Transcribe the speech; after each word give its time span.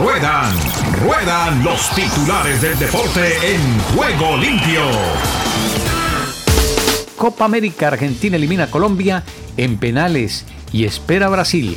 Ruedan, 0.00 0.52
ruedan 1.04 1.62
los 1.62 1.88
titulares 1.94 2.60
del 2.60 2.76
deporte 2.78 3.54
en 3.54 3.78
juego 3.94 4.36
limpio. 4.36 4.80
Copa 7.16 7.44
América 7.44 7.88
Argentina 7.88 8.36
elimina 8.36 8.64
a 8.64 8.70
Colombia 8.70 9.22
en 9.56 9.78
penales 9.78 10.46
y 10.72 10.84
espera 10.84 11.26
a 11.26 11.28
Brasil. 11.30 11.76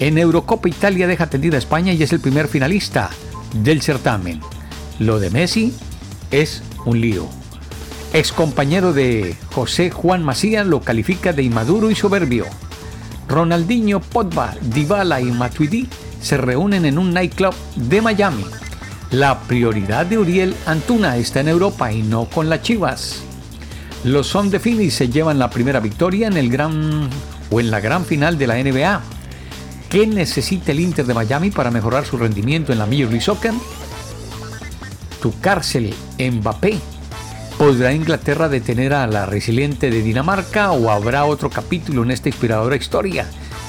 En 0.00 0.18
Eurocopa 0.18 0.68
Italia 0.68 1.06
deja 1.06 1.30
tendida 1.30 1.54
a 1.54 1.58
España 1.58 1.92
y 1.92 2.02
es 2.02 2.12
el 2.12 2.18
primer 2.18 2.48
finalista 2.48 3.10
del 3.54 3.82
certamen. 3.82 4.40
Lo 4.98 5.20
de 5.20 5.30
Messi 5.30 5.72
es 6.32 6.62
un 6.86 7.00
lío. 7.00 7.28
Ex 8.12 8.32
compañero 8.32 8.92
de 8.92 9.36
José 9.54 9.90
Juan 9.90 10.24
Macías 10.24 10.66
lo 10.66 10.80
califica 10.80 11.32
de 11.32 11.44
inmaduro 11.44 11.90
y 11.90 11.94
soberbio. 11.94 12.46
Ronaldinho, 13.28 14.00
Pogba, 14.00 14.56
Dybala 14.60 15.20
y 15.20 15.26
Matuidi 15.26 15.88
se 16.20 16.36
reúnen 16.36 16.84
en 16.84 16.98
un 16.98 17.12
nightclub 17.12 17.54
de 17.76 18.02
Miami. 18.02 18.44
La 19.10 19.40
prioridad 19.40 20.06
de 20.06 20.18
Uriel 20.18 20.54
Antuna 20.66 21.16
está 21.16 21.40
en 21.40 21.48
Europa 21.48 21.92
y 21.92 22.02
no 22.02 22.26
con 22.26 22.48
las 22.48 22.62
Chivas. 22.62 23.22
Los 24.04 24.26
Son 24.26 24.50
de 24.50 24.60
Phoenix 24.60 24.94
se 24.94 25.08
llevan 25.08 25.38
la 25.38 25.50
primera 25.50 25.80
victoria 25.80 26.28
en 26.28 26.36
el 26.36 26.50
gran 26.50 27.08
o 27.50 27.60
en 27.60 27.70
la 27.70 27.80
gran 27.80 28.04
final 28.04 28.38
de 28.38 28.46
la 28.46 28.62
NBA. 28.62 29.00
¿Qué 29.88 30.06
necesita 30.06 30.72
el 30.72 30.80
Inter 30.80 31.06
de 31.06 31.14
Miami 31.14 31.50
para 31.50 31.70
mejorar 31.70 32.04
su 32.04 32.18
rendimiento 32.18 32.72
en 32.72 32.78
la 32.78 32.86
Major 32.86 33.08
League 33.08 33.22
Soccer? 33.22 33.54
Tu 35.22 35.38
cárcel, 35.40 35.94
Mbappé. 36.18 36.78
¿Podrá 37.56 37.92
Inglaterra 37.92 38.48
detener 38.48 38.92
a 38.92 39.06
la 39.06 39.26
resiliente 39.26 39.90
de 39.90 40.02
Dinamarca 40.02 40.70
o 40.72 40.90
habrá 40.90 41.24
otro 41.24 41.50
capítulo 41.50 42.04
en 42.04 42.10
esta 42.10 42.28
inspiradora 42.28 42.76
historia? 42.76 43.26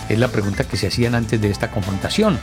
Es 0.10 0.18
la 0.18 0.28
pregunta 0.28 0.64
que 0.64 0.76
se 0.76 0.88
hacían 0.88 1.16
antes 1.16 1.40
de 1.40 1.52
esta 1.52 1.70
confrontación. 1.72 2.40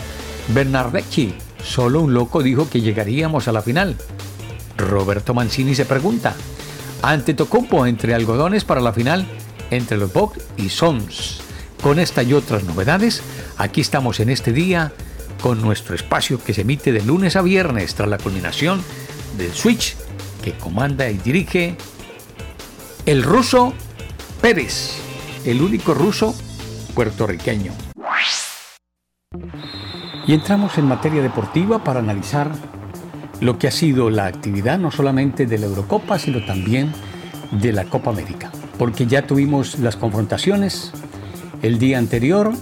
Bernardeschi, 0.55 1.35
solo 1.63 2.01
un 2.01 2.15
loco 2.15 2.43
dijo 2.43 2.71
que 2.71 2.81
llegaríamos 2.81 3.49
a 3.49 3.53
la 3.53 3.61
final. 3.61 3.97
Roberto 4.77 5.35
Mancini 5.35 5.75
se 5.75 5.85
pregunta, 5.85 6.35
ante 7.03 7.35
Tocumpo 7.35 7.87
entre 7.87 8.15
algodones 8.15 8.65
para 8.65 8.81
la 8.81 8.93
final 8.93 9.27
entre 9.71 9.99
los 9.99 10.13
Bucks 10.13 10.41
y 10.57 10.69
Sons. 10.69 11.41
Con 11.83 11.99
esta 11.99 12.23
y 12.23 12.33
otras 12.33 12.65
novedades, 12.65 13.23
aquí 13.59 13.81
estamos 13.81 14.21
en 14.21 14.31
este 14.31 14.53
día 14.53 14.93
con 15.43 15.61
nuestro 15.61 15.95
espacio 15.95 16.43
que 16.43 16.55
se 16.55 16.63
emite 16.63 16.93
de 16.93 17.03
lunes 17.03 17.37
a 17.37 17.43
viernes 17.43 17.95
tras 17.95 18.09
la 18.09 18.19
culminación 18.19 18.83
del 19.37 19.53
Switch 19.53 19.97
que 20.43 20.53
comanda 20.53 21.11
y 21.11 21.19
dirige 21.19 21.77
el 23.05 23.23
ruso 23.23 23.75
Pérez, 24.41 24.93
el 25.45 25.61
único 25.61 25.93
ruso 25.95 26.35
puertorriqueño. 26.97 27.73
Y 30.27 30.33
entramos 30.33 30.79
en 30.79 30.87
materia 30.87 31.23
deportiva 31.23 31.85
para 31.85 32.01
analizar 32.01 32.51
lo 33.41 33.59
que 33.59 33.69
ha 33.69 33.71
sido 33.71 34.09
la 34.09 34.27
actividad 34.27 34.79
no 34.79 34.91
solamente 34.91 35.45
de 35.47 35.59
la 35.59 35.67
Eurocopa, 35.67 36.19
sino 36.19 36.45
también 36.45 36.93
de 37.53 37.73
la 37.73 37.85
Copa 37.85 38.11
América. 38.11 38.51
Porque 38.79 39.07
ya 39.07 39.27
tuvimos 39.27 39.79
las 39.79 39.95
confrontaciones 39.97 40.91
el 41.63 41.79
día 41.79 41.99
anterior, 41.99 42.53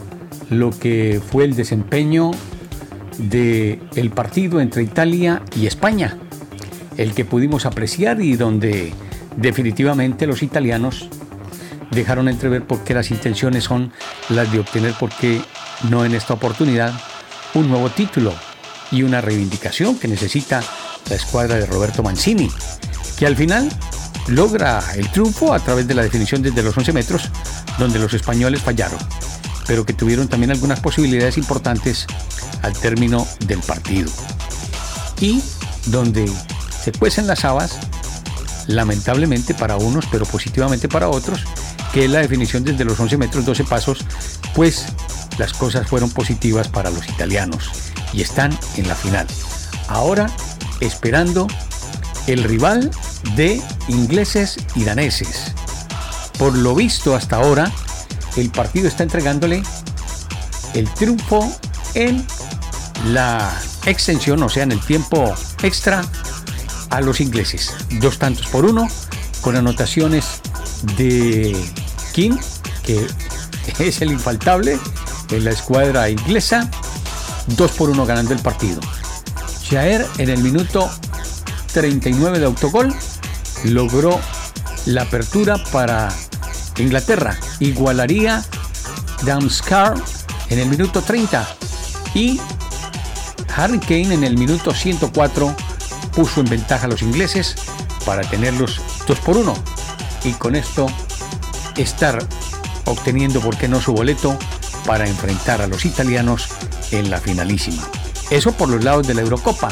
lo 0.50 0.70
que 0.70 1.22
fue 1.30 1.44
el 1.44 1.54
desempeño 1.54 2.32
del 3.18 3.80
el 3.94 4.10
partido 4.10 4.60
entre 4.60 4.82
Italia 4.82 5.42
y 5.56 5.66
España, 5.66 6.18
el 6.96 7.14
que 7.14 7.24
pudimos 7.24 7.66
apreciar 7.66 8.20
y 8.20 8.34
donde 8.34 8.92
definitivamente 9.36 10.26
los 10.26 10.42
italianos 10.42 11.08
dejaron 11.94 12.28
entrever 12.28 12.64
por 12.64 12.82
qué 12.84 12.94
las 12.94 13.10
intenciones 13.10 13.64
son 13.64 13.92
las 14.28 14.50
de 14.52 14.60
obtener, 14.60 14.94
por 14.94 15.10
qué 15.10 15.42
no 15.88 16.04
en 16.04 16.14
esta 16.14 16.34
oportunidad, 16.34 16.92
un 17.54 17.68
nuevo 17.68 17.90
título 17.90 18.32
y 18.90 19.02
una 19.02 19.20
reivindicación 19.20 19.98
que 19.98 20.08
necesita 20.08 20.62
la 21.08 21.16
escuadra 21.16 21.56
de 21.56 21.66
Roberto 21.66 22.02
Mancini, 22.02 22.50
que 23.18 23.26
al 23.26 23.36
final 23.36 23.68
logra 24.28 24.82
el 24.94 25.10
triunfo 25.10 25.52
a 25.52 25.60
través 25.60 25.86
de 25.86 25.94
la 25.94 26.02
definición 26.02 26.42
desde 26.42 26.62
los 26.62 26.76
11 26.76 26.92
metros, 26.92 27.30
donde 27.78 27.98
los 27.98 28.14
españoles 28.14 28.62
fallaron, 28.62 28.98
pero 29.66 29.84
que 29.84 29.92
tuvieron 29.92 30.28
también 30.28 30.50
algunas 30.50 30.80
posibilidades 30.80 31.36
importantes 31.36 32.06
al 32.62 32.72
término 32.72 33.26
del 33.46 33.60
partido. 33.60 34.10
Y 35.20 35.42
donde 35.86 36.30
se 36.82 36.92
cuecen 36.92 37.26
las 37.26 37.44
habas, 37.44 37.78
lamentablemente 38.66 39.54
para 39.54 39.76
unos, 39.76 40.06
pero 40.06 40.24
positivamente 40.24 40.88
para 40.88 41.08
otros, 41.08 41.44
que 41.94 42.06
es 42.06 42.10
la 42.10 42.18
definición 42.18 42.64
desde 42.64 42.84
los 42.84 42.98
11 42.98 43.16
metros 43.18 43.44
12 43.44 43.62
pasos, 43.64 44.04
pues 44.52 44.86
las 45.38 45.52
cosas 45.52 45.86
fueron 45.86 46.10
positivas 46.10 46.66
para 46.66 46.90
los 46.90 47.08
italianos 47.08 47.70
y 48.12 48.20
están 48.20 48.58
en 48.76 48.88
la 48.88 48.96
final. 48.96 49.28
Ahora 49.86 50.26
esperando 50.80 51.46
el 52.26 52.42
rival 52.42 52.90
de 53.36 53.62
ingleses 53.86 54.56
y 54.74 54.82
daneses. 54.82 55.52
Por 56.36 56.58
lo 56.58 56.74
visto 56.74 57.14
hasta 57.14 57.36
ahora, 57.36 57.70
el 58.36 58.50
partido 58.50 58.88
está 58.88 59.04
entregándole 59.04 59.62
el 60.74 60.88
triunfo 60.94 61.48
en 61.94 62.26
la 63.06 63.56
extensión, 63.86 64.42
o 64.42 64.48
sea, 64.48 64.64
en 64.64 64.72
el 64.72 64.80
tiempo 64.80 65.32
extra 65.62 66.04
a 66.90 67.00
los 67.00 67.20
ingleses. 67.20 67.72
Dos 68.00 68.18
tantos 68.18 68.48
por 68.48 68.64
uno, 68.64 68.88
con 69.42 69.54
anotaciones 69.54 70.40
de 70.96 71.56
King, 72.14 72.38
que 72.84 73.06
es 73.80 74.00
el 74.00 74.12
infaltable 74.12 74.78
en 75.30 75.44
la 75.44 75.50
escuadra 75.50 76.08
inglesa, 76.08 76.70
dos 77.48 77.72
por 77.72 77.90
uno 77.90 78.06
ganando 78.06 78.32
el 78.32 78.40
partido. 78.40 78.80
Jair 79.68 80.06
en 80.18 80.30
el 80.30 80.40
minuto 80.40 80.88
39 81.72 82.38
de 82.38 82.46
autogol 82.46 82.94
logró 83.64 84.20
la 84.86 85.02
apertura 85.02 85.56
para 85.72 86.08
Inglaterra. 86.78 87.36
Igualaría 87.58 88.44
Damskar 89.24 89.94
en 90.50 90.60
el 90.60 90.68
minuto 90.68 91.02
30 91.02 91.48
y 92.14 92.40
Harry 93.56 93.80
Kane 93.80 94.14
en 94.14 94.22
el 94.22 94.38
minuto 94.38 94.72
104 94.72 95.54
puso 96.14 96.40
en 96.40 96.46
ventaja 96.46 96.86
a 96.86 96.88
los 96.88 97.02
ingleses 97.02 97.56
para 98.06 98.22
tenerlos 98.22 98.80
2 99.08 99.18
por 99.20 99.36
1 99.36 99.54
y 100.24 100.32
con 100.32 100.54
esto 100.54 100.86
estar 101.76 102.26
obteniendo, 102.84 103.40
por 103.40 103.56
qué 103.56 103.68
no, 103.68 103.80
su 103.80 103.92
boleto 103.92 104.36
para 104.86 105.08
enfrentar 105.08 105.62
a 105.62 105.66
los 105.66 105.84
italianos 105.84 106.48
en 106.90 107.10
la 107.10 107.18
finalísima. 107.20 107.82
Eso 108.30 108.52
por 108.52 108.68
los 108.68 108.84
lados 108.84 109.06
de 109.06 109.14
la 109.14 109.22
Eurocopa. 109.22 109.68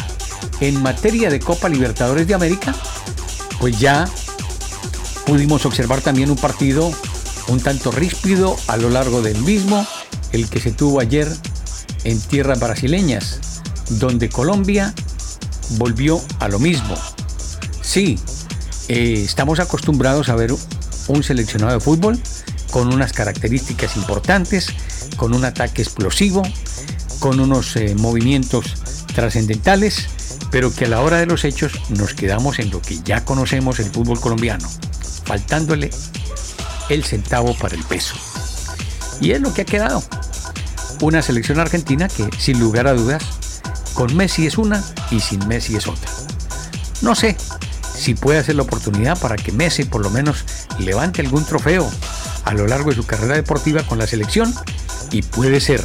En 0.60 0.82
materia 0.82 1.30
de 1.30 1.40
Copa 1.40 1.68
Libertadores 1.68 2.26
de 2.26 2.34
América, 2.34 2.74
pues 3.60 3.78
ya 3.78 4.08
pudimos 5.26 5.66
observar 5.66 6.00
también 6.00 6.30
un 6.30 6.36
partido 6.36 6.92
un 7.48 7.60
tanto 7.60 7.90
ríspido 7.90 8.56
a 8.68 8.76
lo 8.76 8.90
largo 8.90 9.22
del 9.22 9.38
mismo, 9.38 9.86
el 10.32 10.48
que 10.48 10.60
se 10.60 10.70
tuvo 10.70 11.00
ayer 11.00 11.28
en 12.04 12.20
tierras 12.20 12.60
brasileñas, 12.60 13.40
donde 13.90 14.28
Colombia 14.28 14.94
volvió 15.70 16.20
a 16.40 16.48
lo 16.48 16.58
mismo. 16.58 16.94
Sí, 17.80 18.18
eh, 18.88 19.22
estamos 19.24 19.60
acostumbrados 19.60 20.28
a 20.28 20.34
ver 20.34 20.52
un 21.08 21.22
seleccionado 21.22 21.74
de 21.74 21.80
fútbol 21.80 22.20
con 22.70 22.92
unas 22.92 23.12
características 23.12 23.96
importantes, 23.96 24.68
con 25.16 25.34
un 25.34 25.44
ataque 25.44 25.82
explosivo, 25.82 26.42
con 27.20 27.38
unos 27.38 27.76
eh, 27.76 27.94
movimientos 27.94 28.74
trascendentales, 29.14 30.08
pero 30.50 30.74
que 30.74 30.86
a 30.86 30.88
la 30.88 31.00
hora 31.02 31.18
de 31.18 31.26
los 31.26 31.44
hechos 31.44 31.72
nos 31.90 32.14
quedamos 32.14 32.58
en 32.58 32.70
lo 32.70 32.80
que 32.80 32.98
ya 33.02 33.24
conocemos 33.24 33.78
el 33.78 33.90
fútbol 33.90 34.20
colombiano, 34.20 34.68
faltándole 35.24 35.90
el 36.88 37.04
centavo 37.04 37.54
para 37.54 37.76
el 37.76 37.84
peso. 37.84 38.14
Y 39.20 39.32
es 39.32 39.40
lo 39.40 39.52
que 39.52 39.62
ha 39.62 39.66
quedado. 39.66 40.02
Una 41.00 41.20
selección 41.20 41.60
argentina 41.60 42.08
que, 42.08 42.28
sin 42.38 42.58
lugar 42.58 42.86
a 42.86 42.94
dudas, 42.94 43.22
con 43.94 44.16
Messi 44.16 44.46
es 44.46 44.56
una 44.56 44.82
y 45.10 45.20
sin 45.20 45.46
Messi 45.46 45.76
es 45.76 45.86
otra. 45.86 46.10
No 47.02 47.14
sé 47.14 47.36
si 47.94 48.14
puede 48.14 48.42
ser 48.42 48.56
la 48.56 48.62
oportunidad 48.62 49.18
para 49.18 49.36
que 49.36 49.52
Messi 49.52 49.84
por 49.84 50.02
lo 50.02 50.10
menos 50.10 50.44
levante 50.78 51.22
algún 51.22 51.44
trofeo 51.44 51.90
a 52.44 52.54
lo 52.54 52.66
largo 52.66 52.90
de 52.90 52.96
su 52.96 53.06
carrera 53.06 53.34
deportiva 53.34 53.82
con 53.82 53.98
la 53.98 54.06
selección 54.06 54.52
y 55.10 55.22
puede 55.22 55.60
ser, 55.60 55.82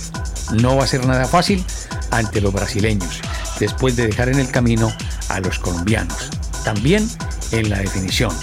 no 0.54 0.78
va 0.78 0.86
a 0.86 0.88
ser 0.88 1.06
nada 1.06 1.26
fácil 1.26 1.64
ante 2.12 2.42
los 2.42 2.54
brasileños, 2.54 3.22
después 3.60 3.96
de 3.96 4.08
dejar 4.08 4.30
en 4.30 4.40
el 4.40 4.50
camino 4.50 4.92
a 5.30 5.40
los 5.40 5.60
colombianos. 5.60 6.30
También 6.64 7.08
en 7.52 7.70
la 7.70 7.80
definición, 7.80 8.34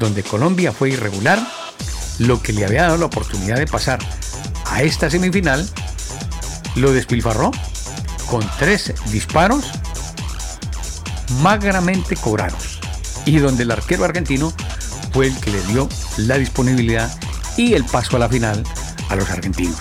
donde 0.00 0.22
Colombia 0.22 0.72
fue 0.72 0.90
irregular, 0.90 1.40
lo 2.18 2.42
que 2.42 2.52
le 2.52 2.64
había 2.64 2.82
dado 2.82 2.98
la 2.98 3.06
oportunidad 3.06 3.56
de 3.56 3.66
pasar 3.66 3.98
a 4.66 4.82
esta 4.82 5.08
semifinal, 5.08 5.68
lo 6.74 6.92
despilfarró 6.92 7.52
con 8.28 8.48
tres 8.58 8.92
disparos 9.10 9.64
magramente 11.40 12.16
cobrados 12.16 12.73
y 13.24 13.38
donde 13.38 13.62
el 13.62 13.70
arquero 13.70 14.04
argentino 14.04 14.52
fue 15.12 15.28
el 15.28 15.36
que 15.40 15.50
le 15.50 15.62
dio 15.62 15.88
la 16.16 16.38
disponibilidad 16.38 17.10
y 17.56 17.74
el 17.74 17.84
paso 17.84 18.16
a 18.16 18.20
la 18.20 18.28
final 18.28 18.62
a 19.08 19.16
los 19.16 19.30
argentinos. 19.30 19.78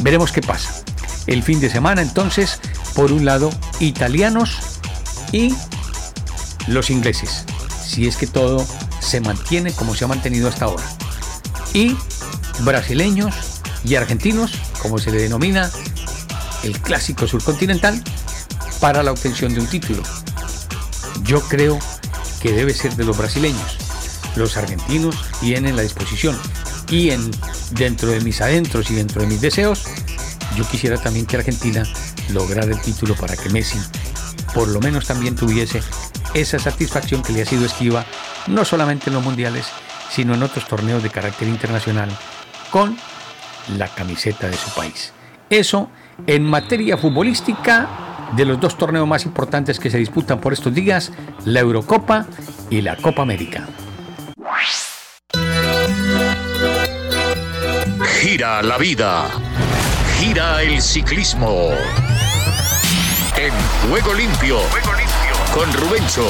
Veremos 0.00 0.32
qué 0.32 0.40
pasa. 0.40 0.82
El 1.26 1.42
fin 1.42 1.60
de 1.60 1.70
semana 1.70 2.02
entonces 2.02 2.58
por 2.94 3.12
un 3.12 3.24
lado, 3.24 3.50
italianos 3.80 4.58
y 5.32 5.54
los 6.66 6.90
ingleses, 6.90 7.44
si 7.84 8.06
es 8.06 8.16
que 8.16 8.26
todo 8.26 8.64
se 9.00 9.20
mantiene 9.20 9.72
como 9.72 9.94
se 9.94 10.04
ha 10.04 10.08
mantenido 10.08 10.48
hasta 10.48 10.66
ahora. 10.66 10.84
Y 11.72 11.96
brasileños 12.60 13.34
y 13.84 13.94
argentinos, 13.94 14.52
como 14.80 14.98
se 14.98 15.10
le 15.10 15.18
denomina 15.18 15.70
el 16.62 16.80
clásico 16.80 17.26
surcontinental, 17.26 18.02
para 18.80 19.02
la 19.02 19.12
obtención 19.12 19.54
de 19.54 19.60
un 19.60 19.66
título. 19.66 20.02
Yo 21.22 21.40
creo 21.40 21.78
que 22.42 22.52
debe 22.52 22.74
ser 22.74 22.96
de 22.96 23.04
los 23.04 23.16
brasileños. 23.16 23.78
Los 24.36 24.56
argentinos 24.56 25.16
tienen 25.40 25.76
la 25.76 25.82
disposición 25.82 26.38
y 26.90 27.10
en, 27.10 27.30
dentro 27.72 28.08
de 28.10 28.20
mis 28.20 28.40
adentros 28.40 28.90
y 28.90 28.94
dentro 28.94 29.22
de 29.22 29.28
mis 29.28 29.40
deseos, 29.40 29.84
yo 30.56 30.66
quisiera 30.68 30.98
también 30.98 31.26
que 31.26 31.36
Argentina 31.36 31.84
lograra 32.30 32.72
el 32.72 32.80
título 32.80 33.14
para 33.14 33.36
que 33.36 33.48
Messi 33.50 33.78
por 34.54 34.68
lo 34.68 34.80
menos 34.80 35.06
también 35.06 35.34
tuviese 35.34 35.82
esa 36.34 36.58
satisfacción 36.58 37.22
que 37.22 37.32
le 37.32 37.42
ha 37.42 37.46
sido 37.46 37.64
esquiva, 37.64 38.04
no 38.46 38.64
solamente 38.64 39.10
en 39.10 39.14
los 39.14 39.24
mundiales, 39.24 39.66
sino 40.10 40.34
en 40.34 40.42
otros 40.42 40.66
torneos 40.66 41.02
de 41.02 41.10
carácter 41.10 41.48
internacional, 41.48 42.10
con 42.70 42.96
la 43.76 43.88
camiseta 43.88 44.48
de 44.48 44.56
su 44.56 44.70
país. 44.74 45.12
Eso 45.48 45.90
en 46.26 46.44
materia 46.44 46.96
futbolística 46.96 48.11
de 48.32 48.44
los 48.44 48.60
dos 48.60 48.76
torneos 48.76 49.06
más 49.06 49.24
importantes 49.24 49.78
que 49.78 49.90
se 49.90 49.98
disputan 49.98 50.40
por 50.40 50.52
estos 50.52 50.74
días, 50.74 51.12
la 51.44 51.60
Eurocopa 51.60 52.26
y 52.70 52.80
la 52.80 52.96
Copa 52.96 53.22
América. 53.22 53.68
Gira 58.20 58.62
la 58.62 58.78
vida, 58.78 59.24
gira 60.18 60.62
el 60.62 60.80
ciclismo. 60.80 61.70
En 63.36 63.52
Juego 63.90 64.14
Limpio, 64.14 64.58
con 65.54 65.72
Rubencho, 65.72 66.24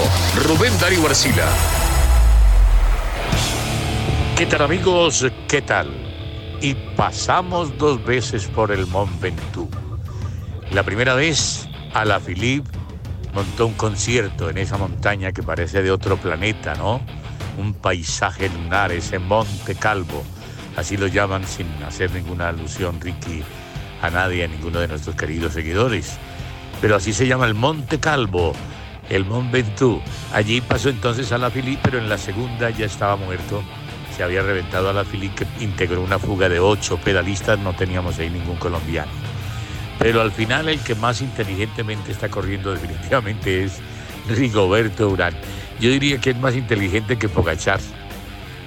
Rubén 0.46 0.72
Darío 0.80 1.06
Arcila. 1.06 1.46
¿Qué 4.36 4.46
tal 4.46 4.62
amigos? 4.62 5.26
¿Qué 5.46 5.62
tal? 5.62 5.88
Y 6.60 6.74
pasamos 6.96 7.76
dos 7.76 8.02
veces 8.04 8.46
por 8.46 8.72
el 8.72 8.86
Mont 8.86 9.20
Ventoux. 9.20 9.68
La 10.70 10.82
primera 10.82 11.14
vez 11.14 11.68
a 11.94 12.04
la 12.04 12.20
Philippe 12.20 12.70
montó 13.34 13.66
un 13.66 13.74
concierto 13.74 14.50
en 14.50 14.58
esa 14.58 14.76
montaña 14.76 15.32
que 15.32 15.42
parece 15.42 15.82
de 15.82 15.90
otro 15.90 16.16
planeta, 16.16 16.74
¿no? 16.74 17.00
Un 17.58 17.74
paisaje 17.74 18.48
lunar, 18.48 18.92
ese 18.92 19.18
Monte 19.18 19.74
Calvo, 19.74 20.22
así 20.76 20.96
lo 20.96 21.06
llaman 21.06 21.46
sin 21.46 21.66
hacer 21.86 22.10
ninguna 22.12 22.48
alusión, 22.48 23.00
Ricky, 23.00 23.42
a 24.00 24.10
nadie, 24.10 24.44
a 24.44 24.48
ninguno 24.48 24.80
de 24.80 24.88
nuestros 24.88 25.16
queridos 25.16 25.54
seguidores. 25.54 26.18
Pero 26.80 26.96
así 26.96 27.12
se 27.12 27.26
llama 27.26 27.46
el 27.46 27.54
Monte 27.54 28.00
Calvo, 28.00 28.52
el 29.08 29.24
Mont 29.24 29.50
Ventoux. 29.50 30.02
Allí 30.32 30.60
pasó 30.60 30.88
entonces 30.88 31.30
a 31.32 31.38
la 31.38 31.50
pero 31.50 31.98
en 31.98 32.08
la 32.08 32.18
segunda 32.18 32.70
ya 32.70 32.86
estaba 32.86 33.16
muerto. 33.16 33.62
Se 34.16 34.22
había 34.22 34.42
reventado 34.42 34.90
a 34.90 34.92
la 34.92 35.04
que 35.04 35.46
integró 35.60 36.02
una 36.02 36.18
fuga 36.18 36.48
de 36.48 36.60
ocho 36.60 36.98
pedalistas, 36.98 37.58
no 37.58 37.74
teníamos 37.74 38.18
ahí 38.18 38.28
ningún 38.28 38.56
colombiano. 38.56 39.31
Pero 40.02 40.20
al 40.20 40.32
final 40.32 40.68
el 40.68 40.80
que 40.80 40.96
más 40.96 41.22
inteligentemente 41.22 42.10
está 42.10 42.28
corriendo 42.28 42.72
definitivamente 42.72 43.62
es 43.62 43.78
Rigoberto 44.28 45.08
Urán. 45.08 45.32
Yo 45.78 45.90
diría 45.90 46.20
que 46.20 46.30
es 46.30 46.36
más 46.38 46.56
inteligente 46.56 47.16
que 47.16 47.28
Pogachar. 47.28 47.78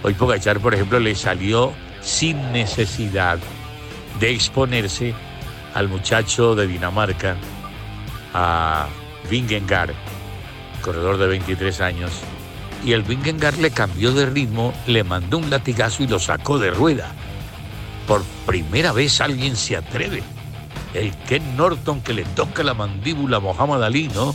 Hoy 0.01 0.13
Pogachar, 0.13 0.61
por 0.61 0.73
ejemplo, 0.73 0.97
le 0.97 1.13
salió 1.13 1.73
sin 1.99 2.53
necesidad 2.53 3.37
de 4.17 4.31
exponerse 4.31 5.13
al 5.73 5.89
muchacho 5.89 6.55
de 6.55 6.67
Dinamarca, 6.67 7.35
a 8.33 8.87
Vingegaard, 9.29 9.93
corredor 10.81 11.17
de 11.17 11.27
23 11.27 11.81
años, 11.81 12.13
y 12.85 12.93
el 12.93 13.03
Vingegaard 13.03 13.57
le 13.57 13.71
cambió 13.71 14.13
de 14.13 14.25
ritmo, 14.25 14.73
le 14.87 15.03
mandó 15.03 15.39
un 15.39 15.49
latigazo 15.49 16.01
y 16.01 16.07
lo 16.07 16.17
sacó 16.17 16.59
de 16.59 16.71
rueda. 16.71 17.11
Por 18.07 18.23
primera 18.45 18.93
vez 18.93 19.19
alguien 19.19 19.57
se 19.57 19.75
atreve 19.75 20.23
el 20.95 21.13
Ken 21.27 21.57
Norton 21.57 22.01
que 22.01 22.13
le 22.13 22.23
toca 22.23 22.63
la 22.63 22.73
mandíbula 22.73 23.37
a 23.37 23.39
Muhammad 23.41 23.83
Ali, 23.83 24.07
¿no? 24.09 24.33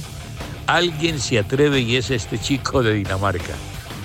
Alguien 0.67 1.19
se 1.19 1.39
atreve 1.39 1.81
y 1.81 1.97
es 1.97 2.11
este 2.11 2.39
chico 2.39 2.83
de 2.83 2.95
Dinamarca. 2.95 3.55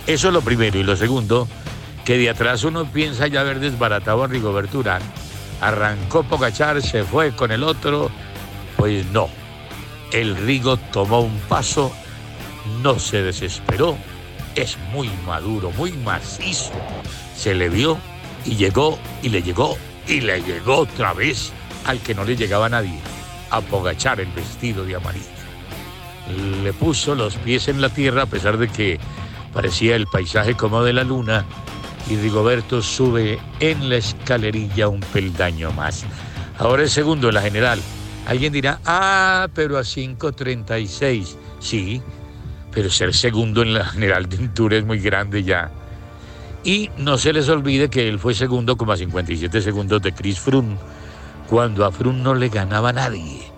Eso 0.07 0.27
es 0.29 0.33
lo 0.33 0.41
primero. 0.41 0.79
Y 0.79 0.83
lo 0.83 0.95
segundo, 0.95 1.47
que 2.05 2.17
de 2.17 2.29
atrás 2.29 2.63
uno 2.63 2.85
piensa 2.85 3.27
ya 3.27 3.41
haber 3.41 3.59
desbaratado 3.59 4.23
a 4.23 4.27
Rigoberto 4.27 4.79
Urán. 4.79 5.01
Arrancó 5.61 6.23
Pogachar, 6.23 6.81
se 6.81 7.03
fue 7.03 7.35
con 7.35 7.51
el 7.51 7.63
otro. 7.63 8.09
Pues 8.77 9.05
no. 9.07 9.27
El 10.11 10.35
Rigo 10.37 10.77
tomó 10.77 11.21
un 11.21 11.37
paso, 11.49 11.91
no 12.81 12.99
se 12.99 13.21
desesperó. 13.21 13.97
Es 14.55 14.77
muy 14.91 15.09
maduro, 15.25 15.71
muy 15.71 15.91
macizo. 15.91 16.71
Se 17.35 17.53
le 17.53 17.69
vio 17.69 17.97
y 18.45 18.55
llegó 18.55 18.97
y 19.21 19.29
le 19.29 19.41
llegó 19.41 19.77
y 20.07 20.21
le 20.21 20.41
llegó 20.41 20.77
otra 20.77 21.13
vez 21.13 21.51
al 21.85 21.99
que 21.99 22.15
no 22.15 22.23
le 22.23 22.35
llegaba 22.35 22.69
nadie, 22.69 22.99
a 23.51 23.61
Pogachar 23.61 24.19
el 24.19 24.31
vestido 24.31 24.85
de 24.85 24.95
amarillo. 24.95 25.25
Le 26.63 26.73
puso 26.73 27.15
los 27.15 27.35
pies 27.37 27.67
en 27.67 27.81
la 27.81 27.89
tierra 27.89 28.23
a 28.23 28.25
pesar 28.25 28.57
de 28.57 28.67
que 28.67 28.99
parecía 29.53 29.95
el 29.95 30.07
paisaje 30.07 30.55
como 30.55 30.83
de 30.83 30.93
la 30.93 31.03
luna 31.03 31.45
y 32.09 32.15
Rigoberto 32.17 32.81
sube 32.81 33.39
en 33.59 33.89
la 33.89 33.97
escalerilla 33.97 34.87
un 34.87 34.99
peldaño 34.99 35.71
más. 35.71 36.05
Ahora 36.57 36.83
es 36.83 36.91
segundo 36.91 37.29
en 37.29 37.35
la 37.35 37.41
general. 37.41 37.79
Alguien 38.27 38.53
dirá, 38.53 38.79
ah, 38.85 39.47
pero 39.53 39.77
a 39.77 39.81
5.36. 39.81 41.35
Sí, 41.59 42.01
pero 42.71 42.89
ser 42.89 43.13
segundo 43.13 43.61
en 43.61 43.73
la 43.73 43.85
general 43.85 44.27
de 44.27 44.37
Tour 44.49 44.73
es 44.73 44.85
muy 44.85 44.99
grande 44.99 45.43
ya. 45.43 45.71
Y 46.63 46.89
no 46.97 47.17
se 47.17 47.33
les 47.33 47.47
olvide 47.49 47.89
que 47.89 48.07
él 48.07 48.17
fue 48.17 48.33
segundo 48.33 48.75
como 48.75 48.91
a 48.91 48.97
57 48.97 49.61
segundos 49.61 50.01
de 50.01 50.11
Chris 50.13 50.39
Froome 50.39 50.75
cuando 51.49 51.85
a 51.85 51.91
Frun 51.91 52.23
no 52.23 52.33
le 52.33 52.49
ganaba 52.49 52.93
nadie. 52.93 53.51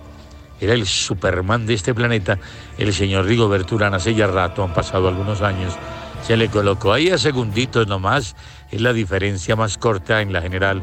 Era 0.59 0.73
el 0.73 0.85
Superman 0.87 1.65
de 1.65 1.75
este 1.75 1.93
planeta, 1.93 2.39
el 2.77 2.93
señor 2.93 3.25
Rigoberto 3.25 3.75
Urán, 3.75 3.93
hace 3.93 4.15
ya 4.15 4.27
rato, 4.27 4.63
han 4.63 4.73
pasado 4.73 5.07
algunos 5.07 5.41
años, 5.41 5.75
se 6.23 6.35
le 6.35 6.49
colocó 6.49 6.93
ahí 6.93 7.09
a 7.09 7.17
segunditos 7.17 7.87
nomás, 7.87 8.35
es 8.71 8.81
la 8.81 8.93
diferencia 8.93 9.55
más 9.55 9.77
corta 9.77 10.21
en 10.21 10.33
la 10.33 10.41
general, 10.41 10.81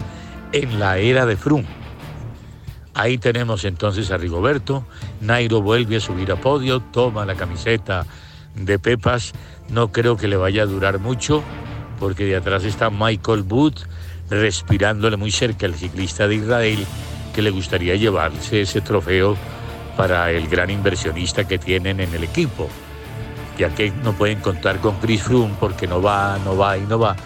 en 0.52 0.78
la 0.78 0.98
era 0.98 1.26
de 1.26 1.36
Frum. 1.36 1.64
Ahí 2.94 3.18
tenemos 3.18 3.64
entonces 3.64 4.12
a 4.12 4.16
Rigoberto, 4.16 4.86
Nairo 5.20 5.60
vuelve 5.60 5.96
a 5.96 6.00
subir 6.00 6.30
a 6.30 6.36
podio, 6.36 6.80
toma 6.80 7.26
la 7.26 7.34
camiseta 7.34 8.06
de 8.54 8.78
Pepas, 8.78 9.32
no 9.68 9.90
creo 9.90 10.16
que 10.16 10.28
le 10.28 10.36
vaya 10.36 10.62
a 10.62 10.66
durar 10.66 11.00
mucho, 11.00 11.42
porque 11.98 12.24
de 12.24 12.36
atrás 12.36 12.64
está 12.64 12.90
Michael 12.90 13.42
Booth, 13.42 13.80
respirándole 14.30 15.16
muy 15.16 15.30
cerca 15.30 15.66
al 15.66 15.74
ciclista 15.74 16.26
de 16.26 16.36
Israel 16.36 16.86
que 17.34 17.42
le 17.42 17.50
gustaría 17.50 17.96
llevarse 17.96 18.62
ese 18.62 18.80
trofeo 18.80 19.36
para 19.96 20.30
el 20.30 20.48
gran 20.48 20.70
inversionista 20.70 21.46
que 21.46 21.58
tienen 21.58 22.00
en 22.00 22.14
el 22.14 22.24
equipo, 22.24 22.68
ya 23.58 23.70
que 23.74 23.90
no 24.02 24.12
pueden 24.12 24.40
contar 24.40 24.78
con 24.78 24.96
Chris 24.98 25.22
Froome 25.22 25.54
porque 25.58 25.86
no 25.86 26.00
va, 26.00 26.38
no 26.44 26.56
va 26.56 26.78
y 26.78 26.82
no 26.82 26.98
va, 26.98 27.16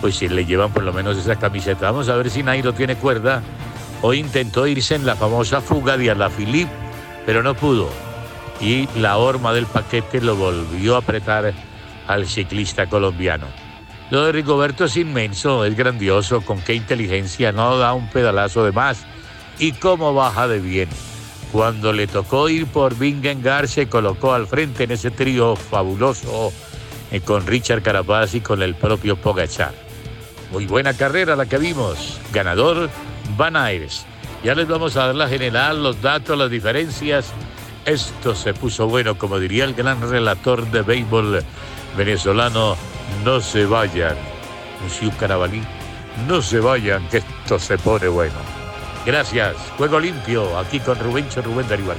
pues 0.00 0.16
si 0.16 0.28
le 0.28 0.44
llevan 0.44 0.72
por 0.72 0.82
lo 0.82 0.92
menos 0.92 1.16
esa 1.18 1.36
camiseta. 1.36 1.90
Vamos 1.90 2.08
a 2.08 2.16
ver 2.16 2.30
si 2.30 2.42
Nairo 2.42 2.72
tiene 2.72 2.96
cuerda. 2.96 3.42
Hoy 4.00 4.18
intentó 4.18 4.66
irse 4.66 4.94
en 4.94 5.06
la 5.06 5.16
famosa 5.16 5.60
fuga 5.60 5.96
de 5.96 6.10
Alaphilippe, 6.10 6.70
pero 7.26 7.42
no 7.42 7.54
pudo. 7.54 7.88
Y 8.60 8.88
la 8.96 9.18
horma 9.18 9.52
del 9.52 9.66
paquete 9.66 10.20
lo 10.20 10.36
volvió 10.36 10.94
a 10.94 10.98
apretar 10.98 11.52
al 12.06 12.26
ciclista 12.26 12.86
colombiano. 12.86 13.46
Lo 14.10 14.24
de 14.24 14.32
Rigoberto 14.32 14.86
es 14.86 14.96
inmenso, 14.96 15.66
es 15.66 15.76
grandioso, 15.76 16.40
con 16.40 16.62
qué 16.62 16.74
inteligencia, 16.74 17.52
no 17.52 17.76
da 17.76 17.92
un 17.92 18.08
pedalazo 18.08 18.64
de 18.64 18.72
más. 18.72 19.04
Y 19.58 19.72
cómo 19.72 20.14
baja 20.14 20.48
de 20.48 20.60
bien. 20.60 20.88
Cuando 21.52 21.92
le 21.92 22.06
tocó 22.06 22.48
ir 22.48 22.66
por 22.66 22.96
Vingegaard 22.96 23.68
se 23.68 23.88
colocó 23.88 24.32
al 24.32 24.46
frente 24.46 24.84
en 24.84 24.92
ese 24.92 25.10
trío 25.10 25.56
fabuloso 25.56 26.52
eh, 27.10 27.20
con 27.20 27.46
Richard 27.46 27.82
Carapaz 27.82 28.34
y 28.34 28.40
con 28.40 28.62
el 28.62 28.74
propio 28.74 29.16
Pogachar. 29.16 29.74
Muy 30.52 30.66
buena 30.66 30.94
carrera 30.94 31.36
la 31.36 31.46
que 31.46 31.58
vimos. 31.58 32.18
Ganador 32.32 32.88
Van 33.36 33.56
Aires. 33.56 34.06
Ya 34.42 34.54
les 34.54 34.68
vamos 34.68 34.96
a 34.96 35.06
dar 35.06 35.14
la 35.14 35.28
general, 35.28 35.82
los 35.82 36.00
datos, 36.00 36.38
las 36.38 36.50
diferencias. 36.50 37.32
Esto 37.84 38.34
se 38.34 38.54
puso 38.54 38.86
bueno, 38.86 39.18
como 39.18 39.38
diría 39.38 39.64
el 39.64 39.74
gran 39.74 40.00
relator 40.00 40.70
de 40.70 40.82
béisbol 40.82 41.42
venezolano 41.96 42.76
no 43.24 43.40
se 43.40 43.66
vayan, 43.66 44.16
Monsieur 44.82 45.14
Carabalí, 45.16 45.62
no 46.26 46.42
se 46.42 46.60
vayan, 46.60 47.06
que 47.08 47.18
esto 47.18 47.58
se 47.58 47.78
pone 47.78 48.08
bueno. 48.08 48.34
Gracias, 49.06 49.56
Juego 49.76 50.00
Limpio, 50.00 50.58
aquí 50.58 50.80
con 50.80 50.98
Rubencho 50.98 51.40
Rubén 51.40 51.68
Darío 51.68 51.94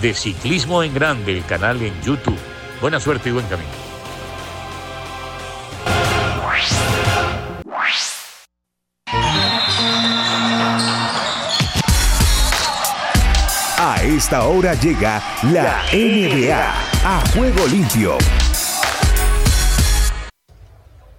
de 0.00 0.14
Ciclismo 0.14 0.82
en 0.82 0.92
Grande, 0.94 1.32
el 1.32 1.44
canal 1.44 1.80
en 1.82 2.00
YouTube. 2.02 2.38
Buena 2.80 2.98
suerte 2.98 3.28
y 3.28 3.32
buen 3.32 3.46
camino. 3.46 3.70
A 13.78 14.02
esta 14.02 14.44
hora 14.44 14.74
llega 14.74 15.22
la 15.42 15.84
NBA 15.92 16.84
a 17.04 17.22
juego 17.34 17.66
limpio. 17.66 18.18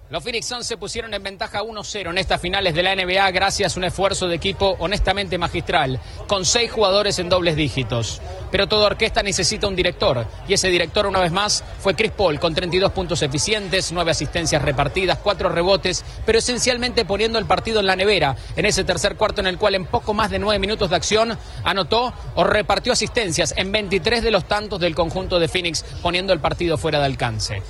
Los 0.08 0.22
Phoenix 0.22 0.46
Suns 0.46 0.68
se 0.68 0.76
pusieron 0.76 1.12
en 1.14 1.22
ventaja 1.24 1.62
1-0 1.62 2.10
en 2.10 2.18
estas 2.18 2.40
finales 2.40 2.76
de 2.76 2.82
la 2.84 2.94
NBA 2.94 3.28
gracias 3.32 3.74
a 3.74 3.80
un 3.80 3.82
esfuerzo 3.82 4.28
de 4.28 4.36
equipo 4.36 4.76
honestamente 4.78 5.36
magistral, 5.36 6.00
con 6.28 6.44
seis 6.44 6.70
jugadores 6.70 7.18
en 7.18 7.28
dobles 7.28 7.56
dígitos. 7.56 8.22
Pero 8.52 8.68
toda 8.68 8.86
orquesta 8.86 9.24
necesita 9.24 9.66
un 9.66 9.74
director, 9.74 10.24
y 10.46 10.52
ese 10.52 10.68
director 10.68 11.08
una 11.08 11.18
vez 11.18 11.32
más 11.32 11.64
fue 11.80 11.96
Chris 11.96 12.12
Paul, 12.12 12.38
con 12.38 12.54
32 12.54 12.92
puntos 12.92 13.20
eficientes, 13.22 13.90
nueve 13.90 14.12
asistencias 14.12 14.62
repartidas, 14.62 15.18
cuatro 15.18 15.48
rebotes, 15.48 16.04
pero 16.24 16.38
esencialmente 16.38 17.04
poniendo 17.04 17.40
el 17.40 17.46
partido 17.46 17.80
en 17.80 17.86
la 17.86 17.96
nevera, 17.96 18.36
en 18.54 18.64
ese 18.64 18.84
tercer 18.84 19.16
cuarto 19.16 19.40
en 19.40 19.48
el 19.48 19.58
cual 19.58 19.74
en 19.74 19.86
poco 19.86 20.14
más 20.14 20.30
de 20.30 20.38
nueve 20.38 20.60
minutos 20.60 20.88
de 20.88 20.96
acción 20.96 21.36
anotó 21.64 22.14
o 22.36 22.44
repartió 22.44 22.92
asistencias 22.92 23.54
en 23.56 23.72
23 23.72 24.22
de 24.22 24.30
los 24.30 24.46
tantos 24.46 24.78
del 24.78 24.94
conjunto 24.94 25.40
de 25.40 25.48
Phoenix, 25.48 25.84
poniendo 26.00 26.32
el 26.32 26.38
partido 26.38 26.78
fuera 26.78 27.00
de 27.00 27.06
alcance. 27.06 27.60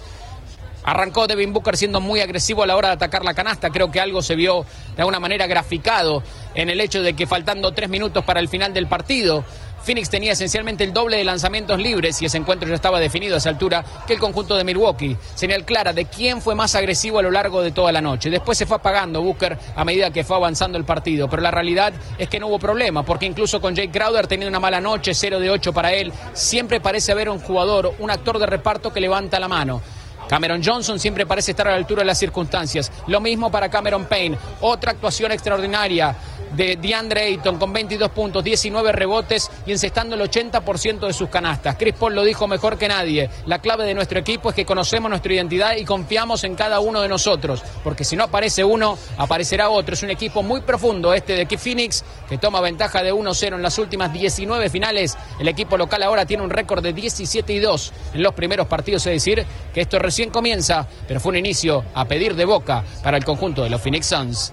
Arrancó 0.87 1.27
Devin 1.27 1.53
Booker 1.53 1.77
siendo 1.77 2.01
muy 2.01 2.21
agresivo 2.21 2.63
a 2.63 2.67
la 2.67 2.77
hora 2.77 2.89
de 2.89 2.95
atacar 2.95 3.25
la 3.25 3.35
canasta. 3.35 3.71
Creo 3.71 3.91
que 3.91 4.01
algo 4.01 4.23
se 4.23 4.37
vio 4.37 4.65
de 4.95 5.03
alguna 5.03 5.19
manera 5.19 5.49
graficado 5.49 6.23
en 6.55 6.71
el 6.71 6.81
hecho 6.81 7.03
de 7.03 7.15
que 7.15 7.27
faltando 7.27 7.73
tres 7.73 7.91
minutos 7.91 8.25
para 8.25 8.39
el 8.39 8.49
final 8.49 8.73
del 8.73 8.87
partido, 8.87 9.45
Phoenix 9.83 10.11
tenía 10.11 10.33
esencialmente 10.33 10.85
el 10.85 10.93
doble 10.93 11.17
de 11.17 11.25
lanzamientos 11.25 11.79
libres 11.79 12.21
y 12.21 12.27
ese 12.27 12.39
encuentro 12.39 12.69
ya 12.69 12.75
estaba 12.75 12.99
definido 12.99 13.35
a 13.35 13.39
esa 13.39 13.51
altura 13.51 13.85
que 14.07 14.15
el 14.15 14.19
conjunto 14.19 14.57
de 14.57 14.65
Milwaukee. 14.65 15.17
Señal 15.35 15.65
clara 15.65 15.93
de 15.93 16.07
quién 16.07 16.41
fue 16.41 16.55
más 16.55 16.75
agresivo 16.75 17.19
a 17.19 17.23
lo 17.23 17.31
largo 17.31 17.63
de 17.63 17.73
toda 17.73 17.93
la 17.93 18.01
noche. 18.01 18.31
Después 18.31 18.57
se 18.57 18.67
fue 18.67 18.79
apagando 18.79 19.23
Booker 19.23 19.59
a 19.75 19.85
medida 19.85 20.11
que 20.11 20.25
fue 20.25 20.37
avanzando 20.37 20.79
el 20.79 20.85
partido, 20.85 21.29
pero 21.29 21.43
la 21.43 21.51
realidad 21.51 21.93
es 22.19 22.29
que 22.29 22.41
no 22.41 22.49
hubo 22.49 22.59
problema, 22.59 23.05
porque 23.05 23.27
incluso 23.27 23.61
con 23.61 23.75
Jake 23.75 23.91
Crowder 23.91 24.27
teniendo 24.27 24.51
una 24.51 24.61
mala 24.61 24.81
noche, 24.81 25.15
0 25.15 25.39
de 25.41 25.51
8 25.51 25.73
para 25.73 25.93
él, 25.93 26.13
siempre 26.33 26.81
parece 26.81 27.13
haber 27.13 27.29
un 27.29 27.39
jugador, 27.39 27.95
un 27.99 28.11
actor 28.11 28.39
de 28.39 28.47
reparto 28.47 28.93
que 28.93 29.01
levanta 29.01 29.39
la 29.39 29.49
mano. 29.49 29.83
Cameron 30.29 30.63
Johnson 30.65 30.99
siempre 30.99 31.27
parece 31.27 31.53
estar 31.53 31.69
a 31.69 31.71
la 31.71 31.77
altura 31.77 32.01
de 32.03 32.07
las 32.07 32.19
circunstancias. 32.19 32.91
Lo 33.07 33.21
mismo 33.21 33.51
para 33.51 33.69
Cameron 33.69 34.07
Payne. 34.07 34.39
Otra 34.61 34.93
actuación 34.93 35.33
extraordinaria 35.33 36.17
de 36.57 36.77
DeAndre 36.77 37.23
Ayton 37.23 37.59
con 37.59 37.73
22 37.73 38.11
puntos, 38.11 38.43
19 38.43 38.93
rebotes 38.93 39.51
y 39.67 39.73
encestando 39.73 40.15
el 40.15 40.23
80% 40.23 41.07
de 41.07 41.13
sus 41.13 41.29
canastas. 41.29 41.77
Chris 41.77 41.95
Paul 41.95 42.15
lo 42.15 42.25
dijo 42.25 42.49
mejor 42.49 42.79
que 42.79 42.89
nadie. 42.89 43.29
La 43.47 43.61
clave 43.61 43.85
de 43.85 43.95
nuestro 43.95 44.19
equipo 44.19 44.49
es 44.49 44.55
que 44.55 44.65
conocemos 44.65 45.11
nuestra 45.11 45.33
identidad 45.33 45.77
y 45.77 45.85
confiamos 45.85 46.45
en 46.45 46.55
cada 46.55 46.81
uno 46.81 47.01
de 47.01 47.09
nosotros, 47.09 47.63
porque 47.85 48.05
si 48.05 48.17
no 48.17 48.25
aparece 48.25 48.65
uno, 48.65 48.99
aparecerá 49.19 49.69
otro. 49.69 49.95
Es 49.95 50.03
un 50.03 50.11
equipo 50.11 50.43
muy 50.43 50.63
profundo 50.63 51.13
este 51.13 51.35
de 51.35 51.57
Phoenix 51.57 52.05
que 52.29 52.39
toma 52.39 52.61
ventaja 52.61 53.03
de 53.03 53.13
1-0 53.13 53.55
en 53.55 53.63
las 53.63 53.79
últimas 53.79 54.13
19 54.13 54.71
finales. 54.71 55.17
El 55.39 55.49
equipo 55.49 55.77
local 55.77 56.03
ahora 56.03 56.27
tiene 56.27 56.43
un 56.43 56.51
récord 56.51 56.83
de 56.83 56.93
17 56.93 57.53
y 57.53 57.59
2 57.59 57.93
en 58.15 58.23
los 58.23 58.35
primeros 58.35 58.67
partidos, 58.67 59.07
es 59.07 59.13
decir, 59.13 59.45
que 59.73 59.81
esto 59.81 59.99
recién 59.99 60.31
comienza, 60.31 60.87
pero 61.07 61.21
fue 61.21 61.31
un 61.31 61.37
inicio 61.37 61.85
a 61.95 62.05
pedir 62.05 62.35
de 62.35 62.45
boca 62.45 62.85
para 63.03 63.17
el 63.17 63.25
conjunto 63.25 63.63
de 63.63 63.71
los 63.71 63.81
Phoenix 63.81 64.07
Suns. 64.07 64.53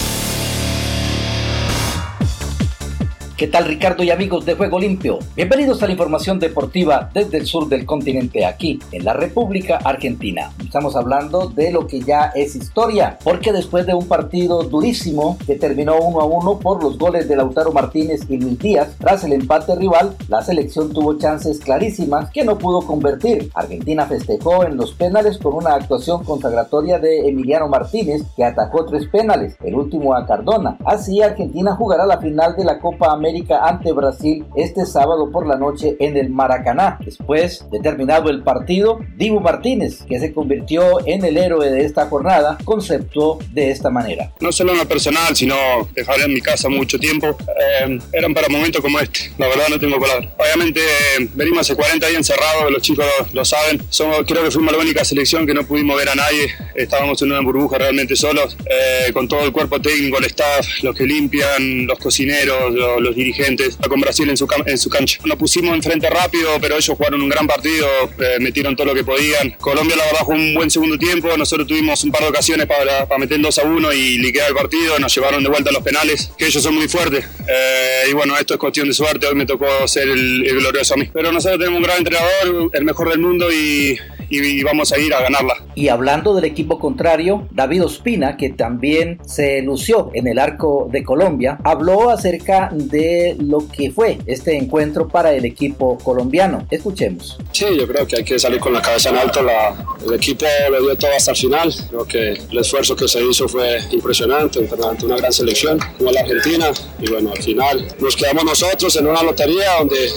¿Qué 3.41 3.47
tal 3.47 3.65
Ricardo 3.65 4.03
y 4.03 4.11
amigos 4.11 4.45
de 4.45 4.53
Juego 4.53 4.77
Limpio? 4.77 5.17
Bienvenidos 5.35 5.81
a 5.81 5.87
la 5.87 5.93
información 5.93 6.37
deportiva 6.37 7.09
desde 7.11 7.39
el 7.39 7.47
sur 7.47 7.67
del 7.67 7.87
continente, 7.87 8.45
aquí 8.45 8.79
en 8.91 9.03
la 9.03 9.13
República 9.13 9.77
Argentina. 9.83 10.51
Estamos 10.63 10.95
hablando 10.95 11.47
de 11.47 11.71
lo 11.71 11.87
que 11.87 12.01
ya 12.01 12.31
es 12.35 12.55
historia, 12.55 13.17
porque 13.23 13.51
después 13.51 13.87
de 13.87 13.95
un 13.95 14.07
partido 14.07 14.61
durísimo 14.61 15.39
que 15.47 15.55
terminó 15.55 15.95
uno 15.99 16.21
a 16.21 16.25
uno 16.25 16.59
por 16.59 16.83
los 16.83 16.99
goles 16.99 17.27
de 17.27 17.35
Lautaro 17.35 17.71
Martínez 17.71 18.21
y 18.29 18.37
Luis 18.37 18.59
Díaz, 18.59 18.95
tras 18.99 19.23
el 19.23 19.33
empate 19.33 19.73
rival, 19.73 20.15
la 20.27 20.43
selección 20.43 20.93
tuvo 20.93 21.17
chances 21.17 21.61
clarísimas 21.61 22.29
que 22.29 22.45
no 22.45 22.59
pudo 22.59 22.85
convertir. 22.85 23.49
Argentina 23.55 24.05
festejó 24.05 24.65
en 24.65 24.77
los 24.77 24.93
penales 24.93 25.39
con 25.39 25.55
una 25.55 25.73
actuación 25.73 26.23
consagratoria 26.23 26.99
de 26.99 27.27
Emiliano 27.27 27.67
Martínez, 27.67 28.21
que 28.35 28.43
atacó 28.43 28.85
tres 28.85 29.07
penales, 29.07 29.55
el 29.63 29.73
último 29.73 30.13
a 30.13 30.27
Cardona. 30.27 30.77
Así 30.85 31.23
Argentina 31.23 31.75
jugará 31.75 32.05
la 32.05 32.19
final 32.19 32.55
de 32.55 32.65
la 32.65 32.77
Copa 32.77 33.11
América 33.11 33.30
ante 33.61 33.91
Brasil 33.93 34.45
este 34.55 34.85
sábado 34.85 35.31
por 35.31 35.47
la 35.47 35.55
noche 35.55 35.95
en 35.99 36.17
el 36.17 36.29
Maracaná. 36.29 36.99
Después 37.03 37.65
de 37.71 37.79
terminado 37.79 38.29
el 38.29 38.43
partido, 38.43 38.99
Dibu 39.15 39.39
Martínez, 39.39 40.03
que 40.07 40.19
se 40.19 40.33
convirtió 40.33 41.05
en 41.05 41.23
el 41.23 41.37
héroe 41.37 41.71
de 41.71 41.85
esta 41.85 42.07
jornada, 42.07 42.57
conceptuó 42.65 43.39
de 43.53 43.71
esta 43.71 43.89
manera. 43.89 44.31
No 44.41 44.51
solo 44.51 44.73
en 44.73 44.79
lo 44.79 44.87
personal, 44.87 45.35
sino 45.35 45.55
dejar 45.93 46.19
en 46.21 46.33
mi 46.33 46.41
casa 46.41 46.69
mucho 46.69 46.99
tiempo. 46.99 47.27
Eh, 47.27 47.99
eran 48.13 48.33
para 48.33 48.49
momentos 48.49 48.81
como 48.81 48.99
este. 48.99 49.31
La 49.37 49.47
verdad 49.47 49.65
no 49.69 49.79
tengo 49.79 49.99
palabras. 49.99 50.29
Obviamente 50.37 50.81
eh, 50.81 51.29
venimos 51.33 51.61
hace 51.61 51.75
40 51.75 52.07
días 52.07 52.17
encerrados, 52.17 52.71
los 52.71 52.81
chicos 52.81 53.05
lo, 53.33 53.45
saben. 53.45 53.81
Somos, 53.89 54.23
creo 54.27 54.43
que 54.43 54.51
fuimos 54.51 54.73
la 54.73 54.79
única 54.79 55.05
selección 55.05 55.45
que 55.45 55.53
no 55.53 55.65
pudimos 55.65 55.97
ver 55.97 56.09
a 56.09 56.15
nadie. 56.15 56.49
Estábamos 56.75 57.21
en 57.21 57.31
una 57.31 57.41
burbuja 57.41 57.77
realmente 57.77 58.15
solos, 58.15 58.57
eh, 58.65 59.11
con 59.13 59.27
todo 59.27 59.43
el 59.45 59.51
cuerpo 59.51 59.79
técnico, 59.81 60.17
el 60.17 60.25
staff, 60.25 60.83
los 60.83 60.95
que 60.95 61.05
limpian, 61.05 61.87
los 61.87 61.99
cocineros, 61.99 62.73
los, 62.73 63.01
los 63.01 63.15
dirigentes 63.23 63.77
con 63.87 63.99
Brasil 63.99 64.29
en 64.29 64.37
su, 64.37 64.47
en 64.65 64.77
su 64.77 64.89
cancha. 64.89 65.19
Nos 65.25 65.37
pusimos 65.37 65.75
enfrente 65.75 66.09
rápido, 66.09 66.49
pero 66.59 66.75
ellos 66.75 66.95
jugaron 66.97 67.21
un 67.21 67.29
gran 67.29 67.47
partido, 67.47 67.87
eh, 68.19 68.37
metieron 68.39 68.75
todo 68.75 68.87
lo 68.87 68.95
que 68.95 69.03
podían. 69.03 69.51
Colombia 69.59 69.95
la 69.95 70.05
verdad 70.05 70.21
un 70.27 70.53
buen 70.53 70.69
segundo 70.69 70.97
tiempo, 70.97 71.35
nosotros 71.37 71.67
tuvimos 71.67 72.03
un 72.03 72.11
par 72.11 72.21
de 72.21 72.29
ocasiones 72.29 72.65
para, 72.65 73.05
para 73.07 73.19
meter 73.19 73.39
2 73.39 73.59
a 73.59 73.63
1 73.63 73.93
y 73.93 74.17
liquidar 74.17 74.49
el 74.49 74.55
partido, 74.55 74.97
nos 74.99 75.13
llevaron 75.13 75.43
de 75.43 75.49
vuelta 75.49 75.69
a 75.69 75.73
los 75.73 75.83
penales, 75.83 76.31
que 76.37 76.45
ellos 76.45 76.61
son 76.63 76.75
muy 76.75 76.87
fuertes. 76.87 77.25
Eh, 77.47 78.03
y 78.09 78.13
bueno, 78.13 78.37
esto 78.37 78.53
es 78.53 78.59
cuestión 78.59 78.87
de 78.87 78.93
suerte, 78.93 79.27
hoy 79.27 79.35
me 79.35 79.45
tocó 79.45 79.87
ser 79.87 80.07
el 80.07 80.43
glorioso 80.59 80.93
a 80.93 80.97
mí. 80.97 81.09
Pero 81.13 81.31
nosotros 81.31 81.59
tenemos 81.59 81.77
un 81.77 81.83
gran 81.83 81.97
entrenador, 81.97 82.69
el 82.73 82.83
mejor 82.85 83.09
del 83.09 83.19
mundo 83.19 83.51
y, 83.51 83.97
y, 84.31 84.63
vamos 84.63 84.91
a 84.93 84.97
ir 84.97 85.13
a 85.13 85.21
ganarla. 85.21 85.55
Y 85.75 85.89
hablando 85.89 86.33
del 86.33 86.45
equipo 86.45 86.79
contrario, 86.79 87.47
David 87.51 87.85
Ospina, 87.85 88.37
que 88.37 88.49
también 88.49 89.19
se 89.25 89.61
lució 89.61 90.11
en 90.13 90.27
el 90.27 90.39
arco 90.39 90.87
de 90.89 91.03
Colombia, 91.03 91.59
habló 91.63 92.09
acerca 92.09 92.69
de 92.71 93.35
lo 93.39 93.67
que 93.67 93.91
fue 93.91 94.19
este 94.25 94.57
encuentro 94.57 95.07
para 95.07 95.33
el 95.33 95.45
equipo 95.45 95.97
colombiano. 95.97 96.65
Escuchemos. 96.69 97.37
Sí, 97.51 97.65
yo 97.77 97.87
creo 97.87 98.07
que 98.07 98.17
hay 98.17 98.23
que 98.23 98.39
salir 98.39 98.59
con 98.59 98.73
la 98.73 98.81
cabeza 98.81 99.09
en 99.09 99.17
alto. 99.17 99.41
La, 99.41 99.75
el 100.05 100.13
equipo 100.13 100.45
lo 100.69 100.81
dio 100.81 100.97
todo 100.97 101.11
hasta 101.15 101.31
el 101.31 101.37
final. 101.37 101.73
Creo 101.89 102.05
que 102.05 102.31
el 102.49 102.57
esfuerzo 102.57 102.95
que 102.95 103.07
se 103.07 103.21
hizo 103.23 103.47
fue 103.47 103.79
impresionante 103.91 104.59
ante 104.87 105.05
una 105.05 105.17
gran 105.17 105.33
selección 105.33 105.79
como 105.97 106.11
la 106.11 106.21
Argentina. 106.21 106.67
Y 106.99 107.09
bueno, 107.09 107.31
al 107.31 107.43
final 107.43 107.87
nos 107.99 108.15
quedamos 108.15 108.45
nosotros 108.45 108.95
en 108.95 109.07
una 109.07 109.23
lotería 109.23 109.77
donde 109.79 110.09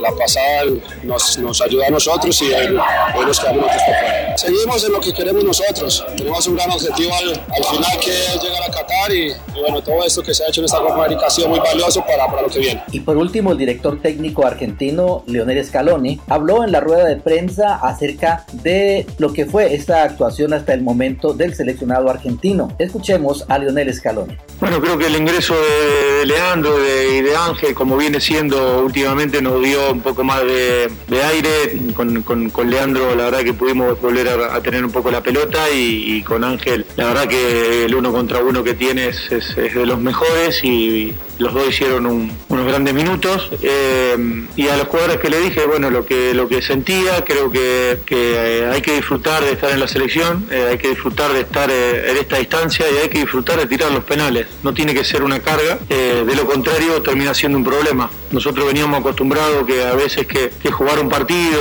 la 0.00 0.10
pasada 0.12 0.64
nos, 1.02 1.38
nos 1.38 1.60
ayudó 1.60 1.84
a 1.84 1.90
nosotros 1.90 2.40
y 2.42 2.52
hoy 2.52 3.26
nos 3.26 3.38
quedamos 3.38 3.49
Seguimos 4.36 4.84
en 4.84 4.92
lo 4.92 5.00
que 5.00 5.12
queremos 5.12 5.44
nosotros. 5.44 6.04
Tenemos 6.16 6.46
un 6.46 6.56
gran 6.56 6.70
objetivo 6.70 7.12
al, 7.14 7.64
final 7.64 8.00
que 8.00 8.10
es 8.10 8.42
llegar 8.42 8.62
a 8.62 8.70
Qatar 8.70 9.12
y, 9.12 9.32
bueno, 9.60 9.82
todo 9.82 10.04
esto 10.04 10.22
que 10.22 10.32
se 10.32 10.44
ha 10.44 10.48
hecho 10.48 10.60
en 10.60 10.66
esta 10.66 10.78
Copa 10.78 10.94
América 10.94 11.26
ha 11.26 11.30
sido 11.30 11.48
muy 11.48 11.58
valioso 11.58 12.02
para, 12.06 12.26
para, 12.26 12.42
lo 12.42 12.48
que 12.48 12.60
viene. 12.60 12.82
Y 12.92 13.00
por 13.00 13.16
último, 13.16 13.52
el 13.52 13.58
director 13.58 14.00
técnico 14.00 14.46
argentino, 14.46 15.24
Leonel 15.26 15.64
Scaloni, 15.64 16.20
habló 16.28 16.64
en 16.64 16.72
la 16.72 16.80
rueda 16.80 17.04
de 17.06 17.16
prensa 17.16 17.76
acerca 17.76 18.46
de 18.52 19.06
lo 19.18 19.32
que 19.32 19.46
fue 19.46 19.74
esta 19.74 20.04
actuación 20.04 20.54
hasta 20.54 20.72
el 20.72 20.82
momento 20.82 21.34
del 21.34 21.54
seleccionado 21.54 22.08
argentino. 22.08 22.74
Escuchemos 22.78 23.44
a 23.48 23.58
Leonel 23.58 23.92
Scaloni. 23.92 24.36
Bueno, 24.60 24.80
creo 24.80 24.96
que 24.96 25.06
el 25.06 25.16
ingreso 25.16 25.54
de 25.54 26.26
Leandro 26.26 26.76
y 26.78 27.20
de 27.20 27.36
Ángel, 27.36 27.74
como 27.74 27.96
viene 27.96 28.20
siendo 28.20 28.82
últimamente, 28.84 29.42
nos 29.42 29.62
dio 29.62 29.92
un 29.92 30.00
poco 30.00 30.24
más 30.24 30.42
de, 30.44 30.90
aire. 31.10 31.50
Con, 31.94 32.22
con, 32.22 32.50
con 32.50 32.70
Leandro, 32.70 33.14
la 33.14 33.24
verdad 33.24 33.39
que 33.44 33.54
pudimos 33.54 34.00
volver 34.00 34.28
a, 34.28 34.60
tener 34.60 34.84
un 34.84 34.92
poco 34.92 35.10
la 35.10 35.22
pelota 35.22 35.70
y, 35.70 36.22
con 36.22 36.44
Ángel, 36.44 36.86
la 36.96 37.06
verdad 37.06 37.28
que 37.28 37.84
el 37.84 37.94
uno 37.94 38.12
contra 38.12 38.40
uno 38.40 38.62
que 38.62 38.74
tienes 38.74 39.30
es, 39.30 39.54
de 39.56 39.86
los 39.86 40.00
mejores 40.00 40.62
y, 40.62 41.14
los 41.40 41.54
dos 41.54 41.68
hicieron 41.68 42.06
unos 42.06 42.66
grandes 42.66 42.92
minutos 42.94 43.50
eh, 43.62 44.46
y 44.56 44.68
a 44.68 44.76
los 44.76 44.88
jugadores 44.88 45.16
que 45.18 45.30
le 45.30 45.40
dije, 45.40 45.64
bueno, 45.64 45.90
lo 45.90 46.04
que, 46.04 46.34
lo 46.34 46.46
que 46.46 46.60
sentía, 46.60 47.24
creo 47.24 47.50
que, 47.50 47.98
eh, 48.10 48.70
hay 48.70 48.82
que 48.82 48.94
disfrutar 48.94 49.42
de 49.42 49.52
estar 49.52 49.70
en 49.70 49.80
la 49.80 49.88
selección, 49.88 50.46
eh, 50.50 50.68
hay 50.70 50.78
que 50.78 50.88
disfrutar 50.88 51.32
de 51.32 51.40
estar 51.40 51.70
en 51.70 52.16
esta 52.16 52.36
distancia 52.36 52.84
y 52.90 52.98
hay 52.98 53.08
que 53.08 53.20
disfrutar 53.20 53.58
de 53.58 53.66
tirar 53.66 53.90
los 53.90 54.04
penales, 54.04 54.46
no 54.62 54.74
tiene 54.74 54.92
que 54.92 55.02
ser 55.02 55.22
una 55.22 55.40
carga, 55.40 55.78
de 55.88 56.36
lo 56.36 56.44
contrario 56.44 57.00
termina 57.02 57.32
siendo 57.32 57.56
un 57.56 57.64
problema. 57.64 58.10
Nosotros 58.30 58.66
veníamos 58.66 59.00
acostumbrados 59.00 59.66
que 59.66 59.82
a 59.82 59.94
veces 59.94 60.26
que, 60.26 60.50
jugar 60.70 61.00
un 61.00 61.08
partido 61.08 61.60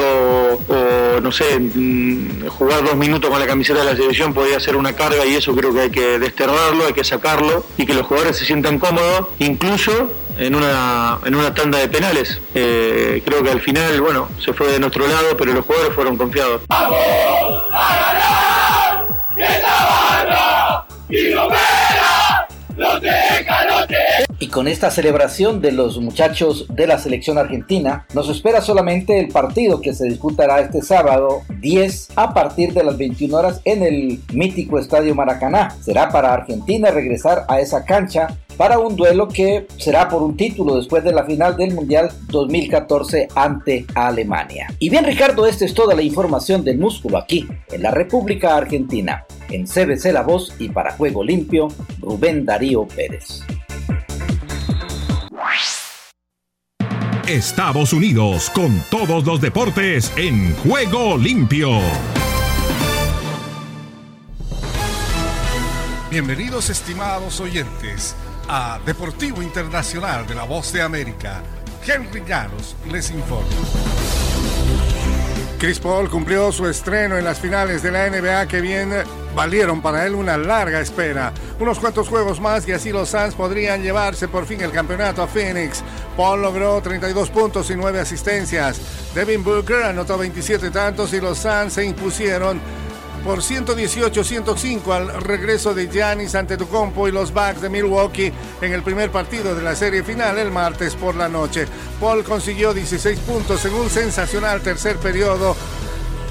o, 0.67 1.19
no 1.21 1.31
sé, 1.31 1.59
mm, 1.59 2.47
jugar 2.47 2.83
dos 2.83 2.95
minutos 2.95 3.29
con 3.29 3.39
la 3.39 3.47
camiseta 3.47 3.79
de 3.79 3.85
la 3.85 3.95
selección 3.95 4.33
podía 4.33 4.59
ser 4.59 4.75
una 4.75 4.93
carga 4.93 5.25
y 5.25 5.35
eso 5.35 5.55
creo 5.55 5.73
que 5.73 5.81
hay 5.81 5.89
que 5.89 6.19
desterrarlo, 6.19 6.85
hay 6.85 6.93
que 6.93 7.03
sacarlo 7.03 7.65
y 7.77 7.85
que 7.85 7.93
los 7.93 8.05
jugadores 8.05 8.37
se 8.37 8.45
sientan 8.45 8.77
cómodos, 8.77 9.27
incluso 9.39 9.68
en 10.37 10.55
una, 10.55 11.19
en 11.25 11.35
una 11.35 11.53
tanda 11.53 11.77
de 11.77 11.87
penales. 11.87 12.39
Eh, 12.55 13.21
creo 13.23 13.43
que 13.43 13.51
al 13.51 13.61
final, 13.61 14.01
bueno, 14.01 14.27
se 14.43 14.51
fue 14.53 14.71
de 14.71 14.79
nuestro 14.79 15.07
lado, 15.07 15.37
pero 15.37 15.53
los 15.53 15.63
jugadores 15.65 15.93
fueron 15.93 16.17
confiados. 16.17 16.61
A 16.69 16.89
ganar! 19.37 20.85
¡Y 21.09 21.33
con 24.47 24.67
esta 24.67 24.89
celebración 24.89 25.59
de 25.59 25.73
los 25.73 25.99
muchachos 25.99 26.65
de 26.69 26.87
la 26.87 26.97
selección 26.97 27.37
argentina, 27.37 28.05
nos 28.13 28.29
espera 28.29 28.61
solamente 28.61 29.19
el 29.19 29.27
partido 29.27 29.81
que 29.81 29.93
se 29.93 30.05
disputará 30.05 30.61
este 30.61 30.81
sábado 30.81 31.41
10 31.59 32.09
a 32.15 32.33
partir 32.33 32.73
de 32.73 32.83
las 32.83 32.97
21 32.97 33.35
horas 33.35 33.61
en 33.65 33.83
el 33.83 34.21
mítico 34.31 34.79
Estadio 34.79 35.13
Maracaná. 35.13 35.75
Será 35.81 36.09
para 36.09 36.33
Argentina 36.33 36.89
regresar 36.89 37.45
a 37.49 37.59
esa 37.59 37.83
cancha 37.83 38.27
para 38.55 38.79
un 38.79 38.95
duelo 38.95 39.27
que 39.27 39.67
será 39.77 40.09
por 40.09 40.21
un 40.21 40.35
título 40.35 40.75
después 40.75 41.03
de 41.03 41.13
la 41.13 41.23
final 41.23 41.55
del 41.55 41.73
Mundial 41.73 42.09
2014 42.27 43.29
ante 43.35 43.85
Alemania. 43.95 44.67
Y 44.79 44.89
bien 44.89 45.05
Ricardo, 45.05 45.47
esta 45.47 45.65
es 45.65 45.73
toda 45.73 45.95
la 45.95 46.01
información 46.01 46.63
del 46.63 46.77
músculo 46.77 47.17
aquí, 47.17 47.47
en 47.71 47.83
la 47.83 47.91
República 47.91 48.57
Argentina. 48.57 49.25
En 49.49 49.65
CBC 49.65 50.11
La 50.11 50.23
Voz 50.23 50.53
y 50.59 50.69
para 50.69 50.91
Juego 50.91 51.23
Limpio, 51.23 51.69
Rubén 52.01 52.45
Darío 52.45 52.85
Pérez. 52.85 53.43
Estados 57.29 57.93
Unidos 57.93 58.49
con 58.49 58.83
todos 58.89 59.23
los 59.23 59.39
deportes 59.39 60.11
en 60.15 60.55
juego 60.55 61.15
limpio. 61.15 61.69
Bienvenidos 66.09 66.71
estimados 66.71 67.39
oyentes 67.39 68.15
a 68.47 68.79
Deportivo 68.83 69.43
Internacional 69.43 70.25
de 70.25 70.33
la 70.33 70.43
Voz 70.45 70.73
de 70.73 70.81
América. 70.81 71.43
Henry 71.85 72.23
Llanos 72.27 72.75
les 72.91 73.11
informa. 73.11 73.47
Chris 75.59 75.77
Paul 75.77 76.09
cumplió 76.09 76.51
su 76.51 76.65
estreno 76.65 77.15
en 77.15 77.25
las 77.25 77.39
finales 77.39 77.83
de 77.83 77.91
la 77.91 78.09
NBA 78.09 78.47
que 78.47 78.59
bien 78.59 78.91
valieron 79.39 79.81
para 79.81 80.05
él 80.05 80.15
una 80.15 80.35
larga 80.37 80.81
espera. 80.81 81.31
Unos 81.61 81.79
cuantos 81.79 82.09
juegos 82.09 82.41
más 82.41 82.67
y 82.67 82.73
así 82.73 82.91
los 82.91 83.07
Suns 83.07 83.35
podrían 83.35 83.81
llevarse 83.81 84.27
por 84.27 84.45
fin 84.45 84.59
el 84.59 84.73
campeonato 84.73 85.21
a 85.21 85.27
Phoenix. 85.27 85.81
Paul 86.17 86.41
logró 86.41 86.81
32 86.81 87.29
puntos 87.29 87.69
y 87.69 87.75
9 87.77 88.01
asistencias. 88.01 88.81
Devin 89.15 89.41
Booker 89.41 89.83
anotó 89.83 90.17
27 90.17 90.71
tantos 90.71 91.13
y 91.13 91.21
los 91.21 91.37
Suns 91.37 91.71
se 91.71 91.85
impusieron 91.85 92.59
por 93.23 93.39
118-105 93.39 94.91
al 94.91 95.21
regreso 95.21 95.73
de 95.73 95.87
Giannis 95.87 96.35
ante 96.35 96.57
Tucompo 96.57 97.07
y 97.07 97.13
los 97.13 97.33
Bucks 97.33 97.61
de 97.61 97.69
Milwaukee 97.69 98.33
en 98.61 98.73
el 98.73 98.83
primer 98.83 99.09
partido 99.09 99.55
de 99.55 99.61
la 99.61 99.73
serie 99.73 100.03
final 100.03 100.37
el 100.37 100.51
martes 100.51 100.95
por 100.95 101.15
la 101.15 101.29
noche. 101.29 101.65
Paul 102.01 102.25
consiguió 102.25 102.73
16 102.73 103.19
puntos 103.19 103.63
en 103.63 103.73
un 103.73 103.89
sensacional 103.89 104.59
tercer 104.59 104.97
periodo 104.97 105.55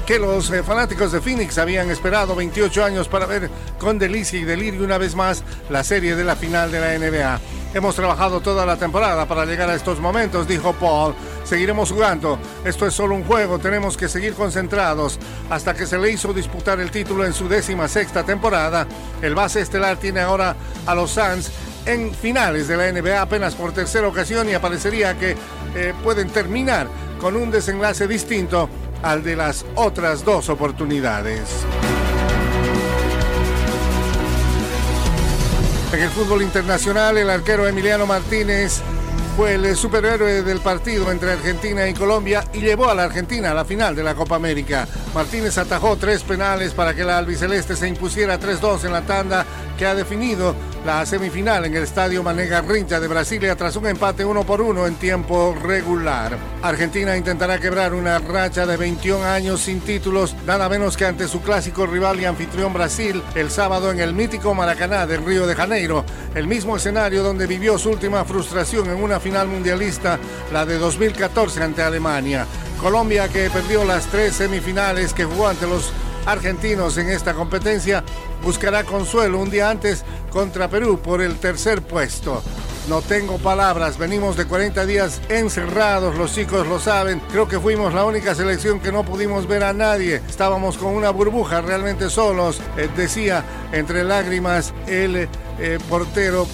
que 0.09 0.17
los 0.17 0.49
eh, 0.49 0.63
fanáticos 0.63 1.11
de 1.11 1.21
Phoenix 1.21 1.59
habían 1.59 1.91
esperado 1.91 2.33
28 2.33 2.83
años 2.83 3.07
para 3.07 3.27
ver 3.27 3.47
con 3.77 3.99
delicia 3.99 4.39
y 4.39 4.43
delirio 4.43 4.83
una 4.83 4.97
vez 4.97 5.13
más 5.13 5.43
la 5.69 5.83
serie 5.83 6.15
de 6.15 6.23
la 6.23 6.35
final 6.35 6.71
de 6.71 6.79
la 6.79 6.97
NBA. 6.97 7.39
Hemos 7.75 7.93
trabajado 7.95 8.41
toda 8.41 8.65
la 8.65 8.75
temporada 8.75 9.27
para 9.27 9.45
llegar 9.45 9.69
a 9.69 9.75
estos 9.75 9.99
momentos, 9.99 10.47
dijo 10.47 10.73
Paul. 10.73 11.13
Seguiremos 11.43 11.91
jugando. 11.91 12.39
Esto 12.65 12.87
es 12.87 12.95
solo 12.95 13.13
un 13.13 13.23
juego. 13.23 13.59
Tenemos 13.59 13.97
que 13.97 14.09
seguir 14.09 14.33
concentrados. 14.33 15.19
Hasta 15.47 15.75
que 15.75 15.85
se 15.85 15.99
le 15.99 16.09
hizo 16.09 16.33
disputar 16.33 16.79
el 16.79 16.89
título 16.89 17.23
en 17.23 17.33
su 17.33 17.47
décima 17.47 17.87
sexta 17.87 18.23
temporada, 18.23 18.87
el 19.21 19.35
base 19.35 19.61
estelar 19.61 19.97
tiene 19.97 20.21
ahora 20.21 20.55
a 20.87 20.95
los 20.95 21.11
Suns 21.11 21.51
en 21.85 22.15
finales 22.15 22.67
de 22.67 22.77
la 22.77 22.91
NBA 22.91 23.21
apenas 23.21 23.53
por 23.53 23.73
tercera 23.73 24.07
ocasión 24.07 24.49
y 24.49 24.55
aparecería 24.55 25.19
que 25.19 25.35
eh, 25.75 25.93
pueden 26.03 26.29
terminar 26.31 26.87
con 27.19 27.35
un 27.35 27.51
desenlace 27.51 28.07
distinto 28.07 28.69
al 29.03 29.23
de 29.23 29.35
las 29.35 29.65
otras 29.75 30.23
dos 30.25 30.49
oportunidades. 30.49 31.65
En 35.91 36.01
el 36.01 36.09
fútbol 36.09 36.43
internacional, 36.43 37.17
el 37.17 37.29
arquero 37.29 37.67
Emiliano 37.67 38.05
Martínez 38.05 38.81
fue 39.35 39.55
el 39.55 39.75
superhéroe 39.75 40.43
del 40.43 40.59
partido 40.59 41.11
entre 41.11 41.31
Argentina 41.31 41.87
y 41.87 41.93
Colombia 41.93 42.43
y 42.53 42.59
llevó 42.59 42.89
a 42.89 42.93
la 42.93 43.05
Argentina 43.05 43.51
a 43.51 43.53
la 43.53 43.65
final 43.65 43.95
de 43.95 44.03
la 44.03 44.13
Copa 44.13 44.35
América. 44.35 44.87
Martínez 45.15 45.57
atajó 45.57 45.95
tres 45.95 46.23
penales 46.23 46.73
para 46.73 46.93
que 46.93 47.03
la 47.03 47.17
albiceleste 47.17 47.75
se 47.75 47.87
impusiera 47.87 48.39
3-2 48.39 48.83
en 48.83 48.91
la 48.91 49.01
tanda 49.01 49.45
que 49.77 49.85
ha 49.85 49.95
definido 49.95 50.55
la 50.85 51.05
semifinal 51.05 51.65
en 51.65 51.75
el 51.75 51.83
estadio 51.83 52.23
Manega 52.23 52.61
Rincha 52.61 52.99
de 52.99 53.07
Brasilia 53.07 53.55
tras 53.55 53.75
un 53.75 53.87
empate 53.87 54.23
uno 54.23 54.43
por 54.43 54.61
uno 54.61 54.87
en 54.87 54.95
tiempo 54.95 55.55
regular. 55.61 56.37
Argentina 56.61 57.17
intentará 57.17 57.59
quebrar 57.59 57.93
una 57.93 58.19
racha 58.19 58.65
de 58.65 58.77
21 58.77 59.23
años 59.25 59.61
sin 59.61 59.81
títulos, 59.81 60.35
nada 60.45 60.69
menos 60.69 60.95
que 60.95 61.05
ante 61.05 61.27
su 61.27 61.41
clásico 61.41 61.85
rival 61.85 62.19
y 62.19 62.25
anfitrión 62.25 62.73
Brasil 62.73 63.21
el 63.35 63.51
sábado 63.51 63.91
en 63.91 63.99
el 63.99 64.13
mítico 64.13 64.53
Maracaná 64.53 65.05
del 65.05 65.25
Río 65.25 65.47
de 65.47 65.55
Janeiro, 65.55 66.05
el 66.35 66.47
mismo 66.47 66.77
escenario 66.77 67.23
donde 67.23 67.47
vivió 67.47 67.77
su 67.77 67.89
última 67.89 68.23
frustración 68.25 68.89
en 68.89 69.03
una 69.03 69.19
final 69.19 69.47
mundialista, 69.47 70.19
la 70.53 70.65
de 70.65 70.77
2014 70.77 71.63
ante 71.63 71.81
Alemania. 71.81 72.45
Colombia 72.79 73.27
que 73.27 73.49
perdió 73.49 73.83
las 73.83 74.05
tres 74.05 74.35
semifinales 74.35 75.13
que 75.13 75.25
jugó 75.25 75.49
ante 75.49 75.67
los 75.67 75.91
argentinos 76.31 76.97
en 76.97 77.09
esta 77.09 77.33
competencia 77.33 78.03
buscará 78.43 78.83
consuelo 78.83 79.39
un 79.39 79.49
día 79.49 79.69
antes 79.69 80.03
contra 80.31 80.69
Perú 80.69 80.99
por 80.99 81.21
el 81.21 81.37
tercer 81.37 81.81
puesto. 81.81 82.43
No 82.87 83.01
tengo 83.01 83.37
palabras, 83.37 83.97
venimos 83.97 84.35
de 84.37 84.45
40 84.45 84.85
días 84.85 85.21
encerrados, 85.29 86.15
los 86.15 86.33
chicos 86.33 86.67
lo 86.67 86.79
saben. 86.79 87.19
Creo 87.31 87.47
que 87.47 87.59
fuimos 87.59 87.93
la 87.93 88.05
única 88.05 88.33
selección 88.33 88.79
que 88.79 88.91
no 88.91 89.03
pudimos 89.03 89.47
ver 89.47 89.63
a 89.63 89.73
nadie. 89.73 90.21
Estábamos 90.27 90.77
con 90.77 90.95
una 90.95 91.09
burbuja 91.11 91.61
realmente 91.61 92.09
solos, 92.09 92.59
eh, 92.77 92.89
decía 92.95 93.43
entre 93.71 94.03
lágrimas 94.03 94.73
el 94.87 95.27
eh, 95.59 95.77
portero. 95.87 96.47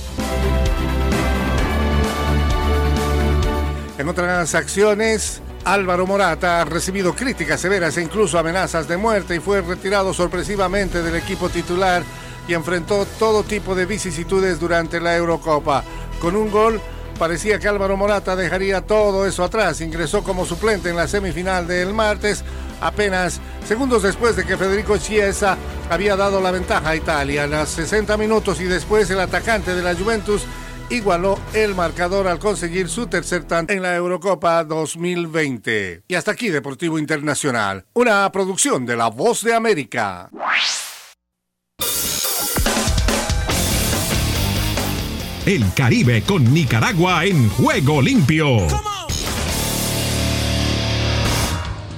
En 3.97 4.09
otras 4.09 4.55
acciones, 4.55 5.41
Álvaro 5.65 6.05
Morata 6.05 6.61
ha 6.61 6.65
recibido 6.65 7.15
críticas 7.15 7.59
severas 7.59 7.97
e 7.97 8.03
incluso 8.03 8.37
amenazas 8.37 8.87
de 8.87 8.97
muerte 8.97 9.35
y 9.35 9.39
fue 9.39 9.61
retirado 9.61 10.13
sorpresivamente 10.13 11.01
del 11.01 11.15
equipo 11.15 11.49
titular 11.49 12.03
y 12.47 12.53
enfrentó 12.53 13.07
todo 13.17 13.41
tipo 13.41 13.73
de 13.73 13.87
vicisitudes 13.87 14.59
durante 14.59 14.99
la 14.99 15.15
Eurocopa. 15.15 15.83
Con 16.21 16.35
un 16.35 16.51
gol 16.51 16.79
parecía 17.17 17.57
que 17.57 17.67
Álvaro 17.67 17.97
Morata 17.97 18.35
dejaría 18.35 18.81
todo 18.81 19.25
eso 19.25 19.43
atrás. 19.43 19.81
Ingresó 19.81 20.23
como 20.23 20.45
suplente 20.45 20.89
en 20.89 20.97
la 20.97 21.07
semifinal 21.07 21.65
del 21.65 21.95
martes, 21.95 22.43
apenas 22.79 23.41
segundos 23.67 24.03
después 24.03 24.35
de 24.35 24.45
que 24.45 24.57
Federico 24.57 24.99
Chiesa 24.99 25.57
había 25.89 26.15
dado 26.15 26.41
la 26.41 26.51
ventaja 26.51 26.89
a 26.89 26.95
Italia. 26.95 27.45
A 27.45 27.47
los 27.47 27.69
60 27.69 28.15
minutos 28.17 28.61
y 28.61 28.65
después 28.65 29.09
el 29.09 29.19
atacante 29.19 29.73
de 29.73 29.81
la 29.81 29.95
Juventus 29.95 30.43
igualó 30.89 31.39
el 31.53 31.75
marcador 31.75 32.27
al 32.27 32.39
conseguir 32.39 32.89
su 32.89 33.07
tercer 33.07 33.43
tanto 33.43 33.73
en 33.73 33.81
la 33.81 33.95
Eurocopa 33.95 34.63
2020. 34.63 36.03
Y 36.07 36.15
hasta 36.15 36.31
aquí 36.31 36.49
Deportivo 36.49 36.99
Internacional, 36.99 37.85
una 37.93 38.31
producción 38.31 38.85
de 38.85 38.95
La 38.95 39.09
Voz 39.09 39.43
de 39.43 39.53
América. 39.53 40.29
El 45.45 45.63
Caribe 45.75 46.23
con 46.23 46.51
Nicaragua 46.53 47.23
en 47.25 47.49
juego 47.49 48.01
limpio. 48.01 48.67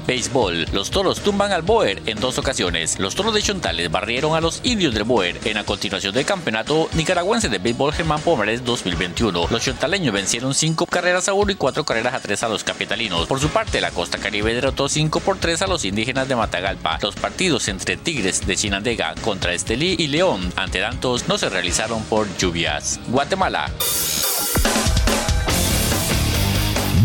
Béisbol. 0.07 0.67
Los 0.71 0.89
toros 0.89 1.19
tumban 1.19 1.51
al 1.51 1.61
Boer 1.61 2.01
en 2.05 2.19
dos 2.19 2.37
ocasiones. 2.37 2.97
Los 2.97 3.13
toros 3.13 3.33
de 3.33 3.41
Chontales 3.41 3.91
barrieron 3.91 4.35
a 4.35 4.41
los 4.41 4.61
indios 4.63 4.93
del 4.93 5.03
Boer 5.03 5.39
en 5.45 5.55
la 5.55 5.65
continuación 5.65 6.13
del 6.13 6.25
campeonato 6.25 6.89
nicaragüense 6.93 7.49
de 7.49 7.59
béisbol 7.59 7.93
Germán 7.93 8.21
Pomares 8.21 8.63
2021. 8.63 9.47
Los 9.49 9.63
chontaleños 9.63 10.13
vencieron 10.13 10.53
cinco 10.53 10.85
carreras 10.85 11.27
a 11.27 11.33
uno 11.33 11.51
y 11.51 11.55
cuatro 11.55 11.83
carreras 11.83 12.13
a 12.13 12.19
tres 12.19 12.41
a 12.43 12.47
los 12.47 12.63
capitalinos. 12.63 13.27
Por 13.27 13.39
su 13.39 13.49
parte, 13.49 13.81
la 13.81 13.91
costa 13.91 14.17
caribe 14.17 14.53
derrotó 14.53 14.87
5 14.87 15.19
por 15.19 15.37
3 15.37 15.61
a 15.63 15.67
los 15.67 15.85
indígenas 15.85 16.27
de 16.27 16.35
Matagalpa. 16.35 16.99
Los 17.01 17.15
partidos 17.15 17.67
entre 17.67 17.97
Tigres 17.97 18.45
de 18.45 18.55
Chinandega 18.55 19.15
contra 19.23 19.53
Estelí 19.53 19.95
y 19.97 20.07
León 20.07 20.51
ante 20.55 20.79
Dantos 20.79 21.27
no 21.27 21.37
se 21.37 21.49
realizaron 21.49 22.03
por 22.03 22.27
lluvias. 22.37 22.99
Guatemala. 23.07 23.71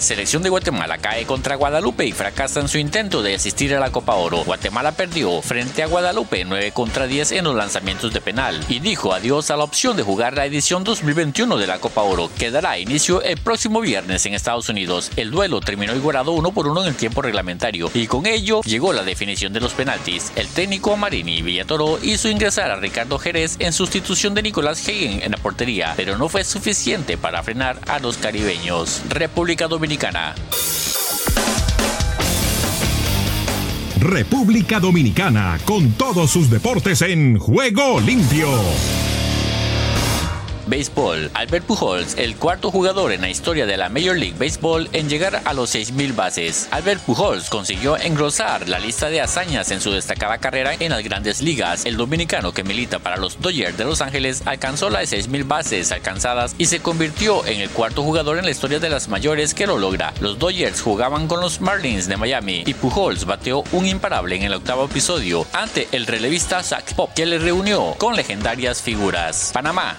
Selección 0.00 0.42
de 0.42 0.48
Guatemala 0.48 0.96
cae 0.96 1.26
contra 1.26 1.56
Guadalupe 1.56 2.06
y 2.06 2.12
fracasa 2.12 2.58
en 2.60 2.68
su 2.68 2.78
intento 2.78 3.22
de 3.22 3.34
asistir 3.34 3.74
a 3.74 3.80
la 3.80 3.92
Copa 3.92 4.14
Oro. 4.14 4.44
Guatemala 4.44 4.92
perdió 4.92 5.42
frente 5.42 5.82
a 5.82 5.88
Guadalupe 5.88 6.42
9 6.42 6.72
contra 6.72 7.06
10 7.06 7.32
en 7.32 7.44
los 7.44 7.54
lanzamientos 7.54 8.10
de 8.10 8.22
penal 8.22 8.64
y 8.70 8.78
dijo 8.78 9.12
adiós 9.12 9.50
a 9.50 9.58
la 9.58 9.64
opción 9.64 9.98
de 9.98 10.02
jugar 10.02 10.32
la 10.32 10.46
edición 10.46 10.84
2021 10.84 11.58
de 11.58 11.66
la 11.66 11.80
Copa 11.80 12.00
Oro, 12.00 12.30
que 12.38 12.50
dará 12.50 12.78
inicio 12.78 13.20
el 13.20 13.36
próximo 13.36 13.82
viernes 13.82 14.24
en 14.24 14.32
Estados 14.32 14.70
Unidos. 14.70 15.10
El 15.16 15.30
duelo 15.30 15.60
terminó 15.60 15.94
igualado 15.94 16.32
uno 16.32 16.50
por 16.50 16.66
uno 16.66 16.80
en 16.80 16.88
el 16.88 16.96
tiempo 16.96 17.20
reglamentario 17.20 17.90
y 17.92 18.06
con 18.06 18.24
ello 18.24 18.62
llegó 18.62 18.94
la 18.94 19.04
definición 19.04 19.52
de 19.52 19.60
los 19.60 19.74
penaltis. 19.74 20.32
El 20.34 20.48
técnico 20.48 20.96
Marini 20.96 21.42
Villatoro 21.42 21.98
hizo 22.02 22.30
ingresar 22.30 22.70
a 22.70 22.76
Ricardo 22.76 23.18
Jerez 23.18 23.56
en 23.58 23.74
sustitución 23.74 24.32
de 24.32 24.44
Nicolás 24.44 24.80
Hagen 24.80 25.22
en 25.22 25.32
la 25.32 25.36
portería, 25.36 25.92
pero 25.94 26.16
no 26.16 26.30
fue 26.30 26.42
suficiente 26.42 27.18
para 27.18 27.42
frenar 27.42 27.78
a 27.86 27.98
los 27.98 28.16
caribeños. 28.16 29.02
República 29.10 29.68
Dominicana 29.68 29.89
República 33.98 34.78
Dominicana, 34.78 35.58
con 35.64 35.92
todos 35.92 36.30
sus 36.30 36.48
deportes 36.48 37.02
en 37.02 37.38
juego 37.38 38.00
limpio. 38.00 38.48
Béisbol. 40.70 41.30
Albert 41.34 41.66
Pujols, 41.66 42.16
el 42.16 42.36
cuarto 42.36 42.70
jugador 42.70 43.12
en 43.12 43.20
la 43.20 43.28
historia 43.28 43.66
de 43.66 43.76
la 43.76 43.88
Major 43.88 44.16
League 44.16 44.36
Baseball 44.38 44.88
en 44.92 45.08
llegar 45.08 45.42
a 45.44 45.52
los 45.52 45.74
6.000 45.74 46.14
bases. 46.14 46.68
Albert 46.70 47.02
Pujols 47.02 47.50
consiguió 47.50 47.96
engrosar 47.98 48.68
la 48.68 48.78
lista 48.78 49.10
de 49.10 49.20
hazañas 49.20 49.70
en 49.72 49.80
su 49.80 49.90
destacada 49.90 50.38
carrera 50.38 50.74
en 50.78 50.92
las 50.92 51.02
grandes 51.02 51.42
ligas. 51.42 51.84
El 51.84 51.96
dominicano 51.96 52.52
que 52.52 52.62
milita 52.62 53.00
para 53.00 53.16
los 53.16 53.40
Dodgers 53.40 53.76
de 53.76 53.84
Los 53.84 54.00
Ángeles 54.00 54.42
alcanzó 54.46 54.88
las 54.88 55.12
6.000 55.12 55.46
bases 55.46 55.92
alcanzadas 55.92 56.54
y 56.56 56.66
se 56.66 56.80
convirtió 56.80 57.44
en 57.46 57.60
el 57.60 57.70
cuarto 57.70 58.02
jugador 58.02 58.38
en 58.38 58.44
la 58.44 58.52
historia 58.52 58.78
de 58.78 58.90
las 58.90 59.08
mayores 59.08 59.54
que 59.54 59.66
lo 59.66 59.76
logra. 59.76 60.14
Los 60.20 60.38
Dodgers 60.38 60.80
jugaban 60.80 61.26
con 61.26 61.40
los 61.40 61.60
Marlins 61.60 62.06
de 62.06 62.16
Miami 62.16 62.62
y 62.64 62.74
Pujols 62.74 63.24
bateó 63.24 63.64
un 63.72 63.86
imparable 63.86 64.36
en 64.36 64.42
el 64.42 64.54
octavo 64.54 64.84
episodio 64.84 65.46
ante 65.52 65.88
el 65.90 66.06
relevista 66.06 66.62
Zach 66.62 66.94
Pop 66.94 67.10
que 67.14 67.26
le 67.26 67.38
reunió 67.38 67.94
con 67.98 68.14
legendarias 68.14 68.80
figuras. 68.80 69.50
Panamá. 69.52 69.98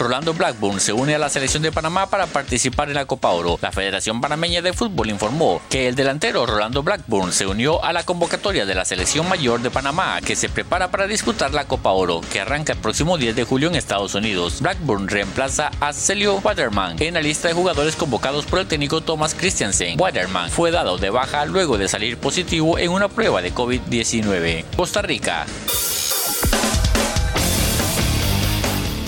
Rolando 0.00 0.32
Blackburn 0.32 0.80
se 0.80 0.94
une 0.94 1.14
a 1.14 1.18
la 1.18 1.28
selección 1.28 1.62
de 1.62 1.72
Panamá 1.72 2.06
para 2.06 2.26
participar 2.26 2.88
en 2.88 2.94
la 2.94 3.04
Copa 3.04 3.28
Oro. 3.28 3.58
La 3.60 3.70
Federación 3.70 4.22
Panameña 4.22 4.62
de 4.62 4.72
Fútbol 4.72 5.10
informó 5.10 5.60
que 5.68 5.88
el 5.88 5.94
delantero 5.94 6.46
Rolando 6.46 6.82
Blackburn 6.82 7.32
se 7.32 7.46
unió 7.46 7.84
a 7.84 7.92
la 7.92 8.02
convocatoria 8.04 8.64
de 8.64 8.74
la 8.74 8.86
selección 8.86 9.28
mayor 9.28 9.60
de 9.60 9.70
Panamá 9.70 10.22
que 10.22 10.36
se 10.36 10.48
prepara 10.48 10.90
para 10.90 11.06
disputar 11.06 11.52
la 11.52 11.66
Copa 11.66 11.90
Oro, 11.90 12.22
que 12.32 12.40
arranca 12.40 12.72
el 12.72 12.78
próximo 12.78 13.18
10 13.18 13.36
de 13.36 13.44
julio 13.44 13.68
en 13.68 13.74
Estados 13.74 14.14
Unidos. 14.14 14.62
Blackburn 14.62 15.06
reemplaza 15.06 15.70
a 15.80 15.92
Celio 15.92 16.36
Waterman 16.36 16.96
en 16.98 17.12
la 17.12 17.20
lista 17.20 17.48
de 17.48 17.54
jugadores 17.54 17.94
convocados 17.94 18.46
por 18.46 18.60
el 18.60 18.66
técnico 18.66 19.02
Thomas 19.02 19.34
Christiansen. 19.34 20.00
Waterman 20.00 20.48
fue 20.50 20.70
dado 20.70 20.96
de 20.96 21.10
baja 21.10 21.44
luego 21.44 21.76
de 21.76 21.88
salir 21.88 22.16
positivo 22.16 22.78
en 22.78 22.90
una 22.90 23.08
prueba 23.08 23.42
de 23.42 23.52
COVID-19. 23.52 24.64
Costa 24.76 25.02
Rica. 25.02 25.44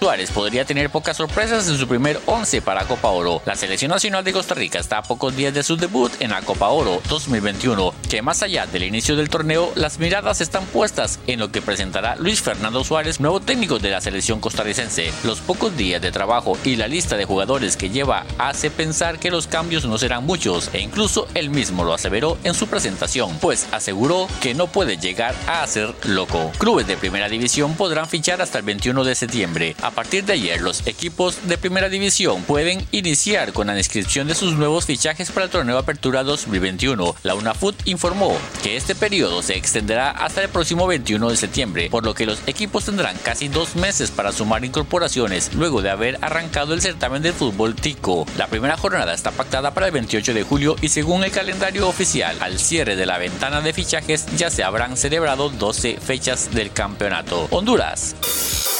Suárez 0.00 0.30
podría 0.30 0.64
tener 0.64 0.88
pocas 0.88 1.18
sorpresas 1.18 1.68
en 1.68 1.76
su 1.76 1.86
primer 1.86 2.18
11 2.24 2.62
para 2.62 2.86
Copa 2.86 3.08
Oro. 3.10 3.42
La 3.44 3.54
selección 3.54 3.90
nacional 3.90 4.24
de 4.24 4.32
Costa 4.32 4.54
Rica 4.54 4.78
está 4.78 4.96
a 4.96 5.02
pocos 5.02 5.36
días 5.36 5.52
de 5.52 5.62
su 5.62 5.76
debut 5.76 6.10
en 6.20 6.30
la 6.30 6.40
Copa 6.40 6.68
Oro 6.68 7.02
2021, 7.10 7.92
que 8.08 8.22
más 8.22 8.42
allá 8.42 8.64
del 8.64 8.84
inicio 8.84 9.14
del 9.14 9.28
torneo, 9.28 9.70
las 9.74 9.98
miradas 9.98 10.40
están 10.40 10.64
puestas 10.64 11.18
en 11.26 11.38
lo 11.38 11.52
que 11.52 11.60
presentará 11.60 12.16
Luis 12.16 12.40
Fernando 12.40 12.82
Suárez, 12.82 13.20
nuevo 13.20 13.40
técnico 13.40 13.78
de 13.78 13.90
la 13.90 14.00
selección 14.00 14.40
costarricense. 14.40 15.12
Los 15.22 15.40
pocos 15.40 15.76
días 15.76 16.00
de 16.00 16.12
trabajo 16.12 16.56
y 16.64 16.76
la 16.76 16.88
lista 16.88 17.18
de 17.18 17.26
jugadores 17.26 17.76
que 17.76 17.90
lleva 17.90 18.24
hace 18.38 18.70
pensar 18.70 19.18
que 19.18 19.30
los 19.30 19.48
cambios 19.48 19.84
no 19.84 19.98
serán 19.98 20.24
muchos, 20.24 20.70
e 20.72 20.80
incluso 20.80 21.28
él 21.34 21.50
mismo 21.50 21.84
lo 21.84 21.92
aseveró 21.92 22.38
en 22.44 22.54
su 22.54 22.68
presentación, 22.68 23.36
pues 23.38 23.66
aseguró 23.70 24.28
que 24.40 24.54
no 24.54 24.66
puede 24.66 24.96
llegar 24.96 25.34
a 25.46 25.66
ser 25.66 25.94
loco. 26.04 26.52
Clubes 26.56 26.86
de 26.86 26.96
primera 26.96 27.28
división 27.28 27.74
podrán 27.74 28.08
fichar 28.08 28.40
hasta 28.40 28.56
el 28.56 28.64
21 28.64 29.04
de 29.04 29.14
septiembre. 29.14 29.76
Partir 29.90 30.24
de 30.24 30.34
ayer, 30.34 30.60
los 30.60 30.86
equipos 30.86 31.48
de 31.48 31.58
primera 31.58 31.88
división 31.88 32.42
pueden 32.42 32.86
iniciar 32.92 33.52
con 33.52 33.68
la 33.68 33.78
inscripción 33.78 34.26
de 34.26 34.34
sus 34.34 34.54
nuevos 34.54 34.86
fichajes 34.86 35.30
para 35.30 35.46
el 35.46 35.50
torneo 35.50 35.78
Apertura 35.78 36.22
2021. 36.22 37.14
La 37.22 37.34
UNAFUT 37.34 37.76
informó 37.86 38.36
que 38.62 38.76
este 38.76 38.94
periodo 38.94 39.42
se 39.42 39.56
extenderá 39.56 40.10
hasta 40.10 40.42
el 40.42 40.48
próximo 40.48 40.86
21 40.86 41.30
de 41.30 41.36
septiembre, 41.36 41.88
por 41.90 42.04
lo 42.04 42.14
que 42.14 42.26
los 42.26 42.40
equipos 42.46 42.84
tendrán 42.84 43.16
casi 43.18 43.48
dos 43.48 43.76
meses 43.76 44.10
para 44.10 44.32
sumar 44.32 44.64
incorporaciones 44.64 45.54
luego 45.54 45.82
de 45.82 45.90
haber 45.90 46.18
arrancado 46.20 46.74
el 46.74 46.82
certamen 46.82 47.22
del 47.22 47.32
fútbol 47.32 47.74
tico. 47.74 48.26
La 48.36 48.46
primera 48.46 48.76
jornada 48.76 49.14
está 49.14 49.30
pactada 49.30 49.72
para 49.74 49.86
el 49.86 49.92
28 49.92 50.34
de 50.34 50.42
julio 50.42 50.76
y 50.80 50.88
según 50.88 51.24
el 51.24 51.30
calendario 51.30 51.88
oficial, 51.88 52.36
al 52.40 52.58
cierre 52.58 52.96
de 52.96 53.06
la 53.06 53.18
ventana 53.18 53.60
de 53.60 53.72
fichajes 53.72 54.26
ya 54.36 54.50
se 54.50 54.64
habrán 54.64 54.96
celebrado 54.96 55.50
12 55.50 55.98
fechas 56.00 56.50
del 56.52 56.72
campeonato. 56.72 57.48
Honduras. 57.50 58.79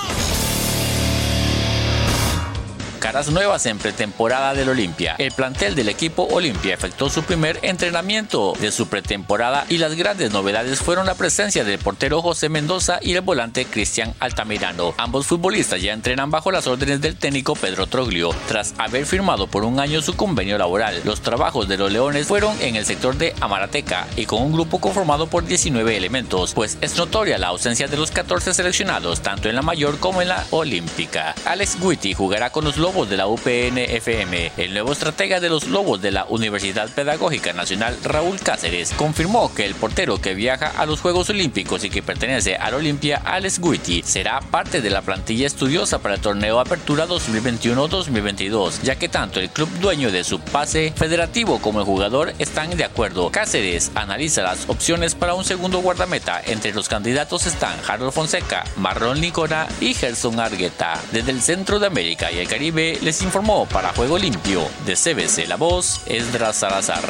Caras 3.11 3.29
nuevas 3.29 3.65
en 3.65 3.77
pretemporada 3.77 4.53
del 4.53 4.69
Olimpia. 4.69 5.15
El 5.17 5.33
plantel 5.33 5.75
del 5.75 5.89
equipo 5.89 6.29
Olimpia 6.31 6.75
efectuó 6.75 7.09
su 7.09 7.23
primer 7.23 7.59
entrenamiento 7.61 8.53
de 8.61 8.71
su 8.71 8.87
pretemporada 8.87 9.65
y 9.67 9.79
las 9.79 9.95
grandes 9.95 10.31
novedades 10.31 10.79
fueron 10.79 11.05
la 11.05 11.15
presencia 11.15 11.65
del 11.65 11.77
portero 11.77 12.21
José 12.21 12.47
Mendoza 12.47 12.99
y 13.01 13.13
el 13.13 13.19
volante 13.19 13.65
Cristian 13.65 14.13
Altamirano. 14.21 14.93
Ambos 14.97 15.27
futbolistas 15.27 15.81
ya 15.81 15.91
entrenan 15.91 16.31
bajo 16.31 16.53
las 16.53 16.67
órdenes 16.67 17.01
del 17.01 17.17
técnico 17.17 17.53
Pedro 17.53 17.85
Troglio, 17.85 18.33
tras 18.47 18.73
haber 18.77 19.05
firmado 19.05 19.45
por 19.47 19.65
un 19.65 19.81
año 19.81 20.01
su 20.01 20.15
convenio 20.15 20.57
laboral. 20.57 21.01
Los 21.03 21.19
trabajos 21.19 21.67
de 21.67 21.75
los 21.75 21.91
Leones 21.91 22.27
fueron 22.27 22.55
en 22.61 22.77
el 22.77 22.85
sector 22.85 23.17
de 23.17 23.35
Amarateca 23.41 24.07
y 24.15 24.25
con 24.25 24.41
un 24.41 24.53
grupo 24.53 24.79
conformado 24.79 25.27
por 25.27 25.43
19 25.43 25.97
elementos, 25.97 26.53
pues 26.53 26.77
es 26.79 26.95
notoria 26.95 27.37
la 27.37 27.47
ausencia 27.47 27.89
de 27.89 27.97
los 27.97 28.09
14 28.09 28.53
seleccionados 28.53 29.19
tanto 29.19 29.49
en 29.49 29.55
la 29.55 29.61
mayor 29.61 29.99
como 29.99 30.21
en 30.21 30.29
la 30.29 30.45
olímpica. 30.51 31.35
Alex 31.43 31.77
Guiti 31.77 32.13
jugará 32.13 32.51
con 32.51 32.63
los 32.63 32.77
Lobos 32.77 33.00
de 33.09 33.17
la 33.17 33.27
UPN-FM. 33.27 34.51
El 34.57 34.73
nuevo 34.73 34.91
estratega 34.91 35.39
de 35.39 35.49
los 35.49 35.67
Lobos 35.67 36.01
de 36.01 36.11
la 36.11 36.25
Universidad 36.29 36.89
Pedagógica 36.89 37.53
Nacional, 37.53 37.97
Raúl 38.03 38.39
Cáceres, 38.39 38.93
confirmó 38.95 39.53
que 39.53 39.65
el 39.65 39.75
portero 39.75 40.19
que 40.19 40.33
viaja 40.33 40.67
a 40.77 40.85
los 40.85 41.01
Juegos 41.01 41.29
Olímpicos 41.29 41.83
y 41.83 41.89
que 41.89 42.03
pertenece 42.03 42.55
al 42.55 42.73
Olimpia, 42.73 43.21
Alex 43.23 43.59
Guiti, 43.59 44.03
será 44.03 44.39
parte 44.39 44.81
de 44.81 44.89
la 44.89 45.01
plantilla 45.01 45.47
estudiosa 45.47 45.99
para 45.99 46.15
el 46.15 46.21
torneo 46.21 46.59
Apertura 46.59 47.07
2021-2022, 47.07 48.81
ya 48.83 48.95
que 48.95 49.09
tanto 49.09 49.39
el 49.39 49.49
club 49.49 49.69
dueño 49.79 50.11
de 50.11 50.23
su 50.23 50.39
pase 50.39 50.93
federativo 50.95 51.59
como 51.59 51.79
el 51.79 51.85
jugador 51.85 52.33
están 52.39 52.69
de 52.75 52.83
acuerdo. 52.83 53.31
Cáceres 53.31 53.91
analiza 53.95 54.43
las 54.43 54.69
opciones 54.69 55.15
para 55.15 55.33
un 55.33 55.43
segundo 55.43 55.79
guardameta. 55.79 56.41
Entre 56.45 56.73
los 56.73 56.87
candidatos 56.87 57.45
están 57.45 57.77
Harold 57.87 58.13
Fonseca, 58.13 58.63
Marlon 58.77 59.19
Licona 59.19 59.67
y 59.79 59.93
Gerson 59.93 60.39
Argueta. 60.39 60.99
Desde 61.11 61.31
el 61.31 61.41
centro 61.41 61.79
de 61.79 61.87
América 61.87 62.31
y 62.31 62.39
el 62.39 62.47
Caribe, 62.47 62.90
les 63.01 63.21
informó 63.21 63.65
para 63.67 63.89
Juego 63.89 64.17
Limpio 64.17 64.61
de 64.85 64.93
CBC 64.93 65.47
La 65.47 65.55
Voz, 65.55 66.03
Esdras 66.07 66.57
Salazar. 66.57 67.03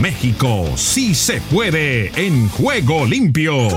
México 0.00 0.64
sí 0.76 1.14
se 1.14 1.40
puede 1.42 2.10
en 2.16 2.48
Juego 2.48 3.06
Limpio. 3.06 3.68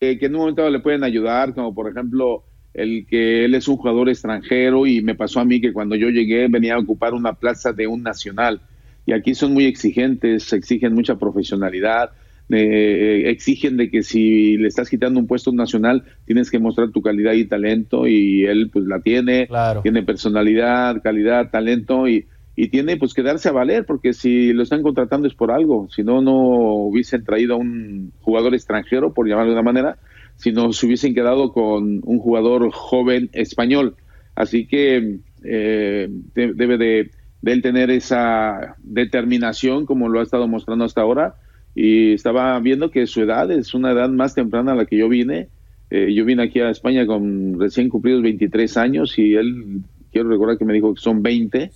que 0.00 0.18
en 0.20 0.34
un 0.34 0.40
momento 0.40 0.68
le 0.68 0.80
pueden 0.80 1.04
ayudar, 1.04 1.54
como 1.54 1.74
por 1.74 1.88
ejemplo 1.88 2.44
el 2.74 3.06
que 3.06 3.44
él 3.44 3.54
es 3.54 3.68
un 3.68 3.76
jugador 3.76 4.08
extranjero 4.08 4.86
y 4.86 5.02
me 5.02 5.14
pasó 5.14 5.40
a 5.40 5.44
mí 5.44 5.60
que 5.60 5.72
cuando 5.72 5.94
yo 5.94 6.08
llegué 6.08 6.48
venía 6.48 6.74
a 6.74 6.78
ocupar 6.78 7.14
una 7.14 7.34
plaza 7.34 7.72
de 7.72 7.86
un 7.86 8.02
nacional 8.02 8.60
y 9.06 9.12
aquí 9.12 9.34
son 9.34 9.52
muy 9.52 9.64
exigentes, 9.64 10.52
exigen 10.52 10.94
mucha 10.94 11.16
profesionalidad, 11.16 12.10
eh, 12.50 13.30
exigen 13.30 13.76
de 13.76 13.90
que 13.90 14.02
si 14.02 14.56
le 14.58 14.68
estás 14.68 14.90
quitando 14.90 15.18
un 15.18 15.26
puesto 15.26 15.52
nacional 15.52 16.04
tienes 16.26 16.50
que 16.50 16.58
mostrar 16.58 16.90
tu 16.90 17.00
calidad 17.00 17.32
y 17.32 17.46
talento 17.46 18.06
y 18.06 18.44
él 18.44 18.68
pues 18.70 18.84
la 18.84 19.00
tiene, 19.00 19.48
tiene 19.82 20.02
personalidad, 20.02 21.00
calidad, 21.02 21.50
talento 21.50 22.08
y, 22.08 22.26
y 22.54 22.68
tiene 22.68 22.98
pues 22.98 23.14
que 23.14 23.22
darse 23.22 23.48
a 23.48 23.52
valer 23.52 23.86
porque 23.86 24.12
si 24.12 24.52
lo 24.52 24.62
están 24.62 24.82
contratando 24.82 25.26
es 25.26 25.34
por 25.34 25.50
algo, 25.50 25.88
si 25.90 26.02
no 26.02 26.20
no 26.20 26.34
hubiesen 26.34 27.24
traído 27.24 27.54
a 27.54 27.58
un 27.58 28.12
jugador 28.20 28.54
extranjero 28.54 29.14
por 29.14 29.26
llamarlo 29.26 29.52
de 29.52 29.58
una 29.58 29.72
manera, 29.72 29.98
sino 30.36 30.72
se 30.72 30.86
hubiesen 30.86 31.14
quedado 31.14 31.52
con 31.52 32.00
un 32.04 32.18
jugador 32.18 32.70
joven 32.70 33.30
español, 33.32 33.96
así 34.34 34.66
que 34.66 35.20
eh, 35.44 36.08
debe 36.34 36.76
de 36.76 37.10
de 37.42 37.52
él 37.52 37.62
tener 37.62 37.90
esa 37.90 38.76
determinación 38.82 39.84
como 39.84 40.08
lo 40.08 40.20
ha 40.20 40.22
estado 40.22 40.48
mostrando 40.48 40.84
hasta 40.84 41.02
ahora 41.02 41.34
y 41.74 42.12
estaba 42.12 42.58
viendo 42.60 42.90
que 42.90 43.06
su 43.06 43.22
edad 43.22 43.50
es 43.50 43.74
una 43.74 43.92
edad 43.92 44.08
más 44.08 44.34
temprana 44.34 44.72
a 44.72 44.74
la 44.76 44.86
que 44.86 44.96
yo 44.96 45.08
vine. 45.08 45.48
Eh, 45.90 46.12
yo 46.14 46.24
vine 46.24 46.44
aquí 46.44 46.60
a 46.60 46.70
España 46.70 47.06
con 47.06 47.58
recién 47.58 47.88
cumplidos 47.88 48.22
23 48.22 48.76
años 48.76 49.18
y 49.18 49.34
él, 49.34 49.82
quiero 50.10 50.28
recordar 50.28 50.58
que 50.58 50.64
me 50.64 50.74
dijo 50.74 50.94
que 50.94 51.00
son 51.00 51.22
20. 51.22 51.70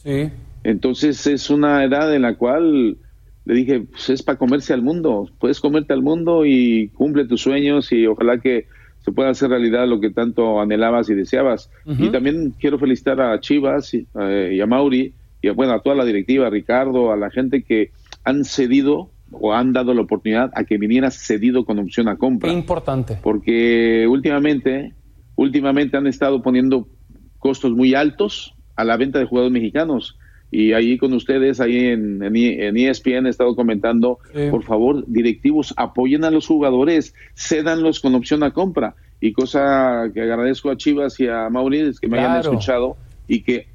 Entonces 0.64 1.26
es 1.26 1.50
una 1.50 1.84
edad 1.84 2.14
en 2.14 2.22
la 2.22 2.34
cual 2.34 2.96
le 3.44 3.54
dije, 3.54 3.80
pues 3.90 4.10
es 4.10 4.22
para 4.22 4.38
comerse 4.38 4.72
al 4.72 4.82
mundo, 4.82 5.30
puedes 5.38 5.60
comerte 5.60 5.92
al 5.92 6.02
mundo 6.02 6.44
y 6.44 6.88
cumple 6.88 7.26
tus 7.26 7.40
sueños 7.40 7.92
y 7.92 8.06
ojalá 8.06 8.38
que 8.38 8.66
se 9.00 9.12
pueda 9.12 9.30
hacer 9.30 9.50
realidad 9.50 9.86
lo 9.86 10.00
que 10.00 10.10
tanto 10.10 10.60
anhelabas 10.60 11.08
y 11.08 11.14
deseabas. 11.14 11.70
Y 11.86 12.08
también 12.08 12.52
quiero 12.58 12.76
felicitar 12.78 13.20
a 13.20 13.38
Chivas 13.38 13.94
eh, 13.94 14.52
y 14.52 14.60
a 14.60 14.66
Mauri, 14.66 15.14
y 15.42 15.48
bueno, 15.50 15.72
a 15.72 15.80
toda 15.80 15.96
la 15.96 16.04
directiva, 16.04 16.46
a 16.46 16.50
Ricardo, 16.50 17.12
a 17.12 17.16
la 17.16 17.30
gente 17.30 17.62
que 17.62 17.90
han 18.24 18.44
cedido 18.44 19.10
o 19.30 19.52
han 19.52 19.72
dado 19.72 19.94
la 19.94 20.02
oportunidad 20.02 20.50
a 20.54 20.64
que 20.64 20.78
viniera 20.78 21.10
cedido 21.10 21.64
con 21.64 21.78
opción 21.78 22.08
a 22.08 22.16
compra. 22.16 22.52
Importante. 22.52 23.18
Porque 23.22 24.06
últimamente, 24.08 24.94
últimamente 25.34 25.96
han 25.96 26.06
estado 26.06 26.42
poniendo 26.42 26.88
costos 27.38 27.72
muy 27.72 27.94
altos 27.94 28.54
a 28.76 28.84
la 28.84 28.96
venta 28.96 29.18
de 29.18 29.26
jugadores 29.26 29.52
mexicanos. 29.52 30.18
Y 30.50 30.72
ahí 30.72 30.96
con 30.96 31.12
ustedes, 31.12 31.60
ahí 31.60 31.86
en, 31.86 32.22
en, 32.22 32.76
ESPN 32.76 33.26
he 33.26 33.30
estado 33.30 33.56
comentando, 33.56 34.20
por 34.50 34.62
favor, 34.62 35.04
directivos, 35.06 35.74
apoyen 35.76 36.24
a 36.24 36.30
los 36.30 36.46
jugadores, 36.46 37.14
cédanlos 37.34 38.00
con 38.00 38.14
opción 38.14 38.44
a 38.44 38.52
compra. 38.52 38.94
Y 39.20 39.32
cosa 39.32 40.10
que 40.14 40.22
agradezco 40.22 40.70
a 40.70 40.76
Chivas 40.76 41.18
y 41.18 41.26
a 41.26 41.48
Mauricio 41.50 42.00
que 42.00 42.08
me 42.08 42.20
hayan 42.20 42.40
escuchado 42.40 42.96
y 43.26 43.42
que 43.42 43.66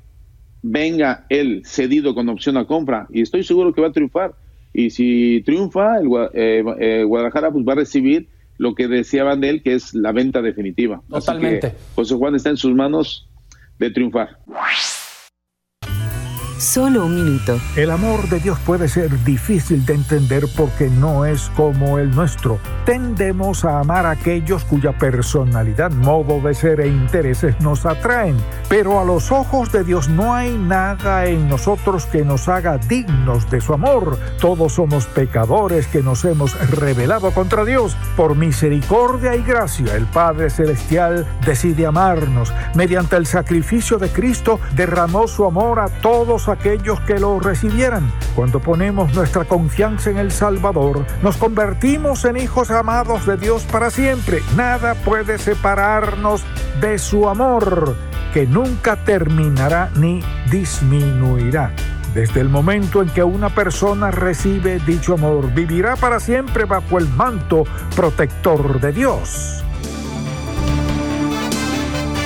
venga 0.62 1.26
él 1.30 1.64
cedido 1.66 2.14
con 2.14 2.30
opción 2.30 2.58
a 2.58 2.66
compra. 2.66 3.08
Y 3.12 3.22
estoy 3.22 3.44
seguro 3.44 3.74
que 3.74 3.82
va 3.82 3.88
a 3.88 3.92
triunfar. 3.92 4.34
Y 4.74 4.90
si 4.90 5.42
triunfa, 5.46 5.98
el, 5.98 6.08
eh, 6.34 6.64
eh, 6.80 7.04
Guadalajara 7.04 7.52
pues 7.52 7.66
va 7.68 7.74
a 7.74 7.78
recibir 7.78 8.30
lo 8.58 8.76
que 8.76 8.88
deseaban 8.88 9.42
de 9.42 9.50
él, 9.50 9.64
que 9.64 9.74
es 9.74 9.94
la 9.94 10.12
venta 10.12 10.42
definitiva. 10.42 11.02
Totalmente. 11.10 11.74
José 11.96 12.16
Juan 12.16 12.36
está 12.36 12.50
en 12.50 12.58
sus 12.58 12.74
manos 12.74 13.28
de 13.80 13.90
triunfar. 13.90 14.38
Solo 16.62 17.08
un 17.08 17.16
minuto. 17.16 17.60
El 17.76 17.90
amor 17.90 18.30
de 18.30 18.40
Dios 18.40 18.60
puede 18.60 18.88
ser 18.88 19.24
difícil 19.24 19.84
de 19.84 19.96
entender 19.96 20.46
porque 20.56 20.92
no 20.92 21.26
es 21.26 21.50
como 21.56 21.98
el 21.98 22.12
nuestro. 22.12 22.60
Tendemos 22.86 23.66
a 23.66 23.80
amar 23.80 24.06
a 24.06 24.12
aquellos 24.12 24.64
cuya 24.66 24.96
personalidad, 24.96 25.90
modo 25.92 26.40
de 26.40 26.54
ser 26.54 26.82
e 26.82 26.88
intereses 26.88 27.60
nos 27.62 27.88
atraen, 27.88 28.38
pero 28.70 29.00
a 29.00 29.06
los 29.06 29.32
ojos 29.32 29.72
de 29.72 29.84
Dios 29.84 30.08
no 30.08 30.36
hay 30.36 30.56
nada 30.56 31.26
en 31.26 31.50
nosotros 31.50 32.06
que 32.06 32.24
nos 32.24 32.48
haga 32.48 32.78
dignos 32.78 33.50
de 33.50 33.60
su 33.60 33.74
amor. 33.74 34.20
Todos 34.40 34.74
somos 34.74 35.08
pecadores 35.08 35.88
que 35.88 36.04
nos 36.04 36.24
hemos 36.26 36.54
rebelado 36.70 37.32
contra 37.32 37.66
Dios. 37.66 37.98
Por 38.16 38.36
misericordia 38.36 39.36
y 39.36 39.42
gracia, 39.42 39.96
el 39.96 40.06
Padre 40.06 40.52
Celestial 40.52 41.26
decide 41.44 41.88
amarnos. 41.88 42.54
Mediante 42.76 43.16
el 43.16 43.26
sacrificio 43.26 43.98
de 43.98 44.10
Cristo 44.10 44.60
derramó 44.76 45.28
su 45.28 45.44
amor 45.46 45.80
a 45.80 45.88
todos 45.88 46.51
aquellos 46.52 47.00
que 47.02 47.20
lo 47.20 47.40
recibieran. 47.40 48.12
Cuando 48.36 48.60
ponemos 48.60 49.14
nuestra 49.14 49.46
confianza 49.46 50.10
en 50.10 50.18
el 50.18 50.32
Salvador, 50.32 51.06
nos 51.22 51.38
convertimos 51.38 52.26
en 52.26 52.38
hijos 52.38 52.72
amados 52.72 53.26
de 53.26 53.38
Dios 53.38 53.64
para 53.64 53.90
siempre. 53.90 54.42
Nada 54.56 54.96
puede 54.96 55.38
separarnos 55.38 56.44
de 56.80 57.00
su 57.00 57.28
amor, 57.28 57.96
que 58.34 58.46
nunca 58.46 58.98
terminará 58.98 59.92
ni 59.96 60.24
disminuirá. 60.50 61.74
Desde 62.14 62.42
el 62.42 62.50
momento 62.50 63.02
en 63.02 63.10
que 63.10 63.24
una 63.24 63.50
persona 63.50 64.12
recibe 64.12 64.80
dicho 64.80 65.14
amor, 65.14 65.54
vivirá 65.54 65.96
para 65.96 66.20
siempre 66.20 66.66
bajo 66.66 66.98
el 66.98 67.08
manto 67.08 67.64
protector 67.96 68.82
de 68.82 68.92
Dios. 68.92 69.64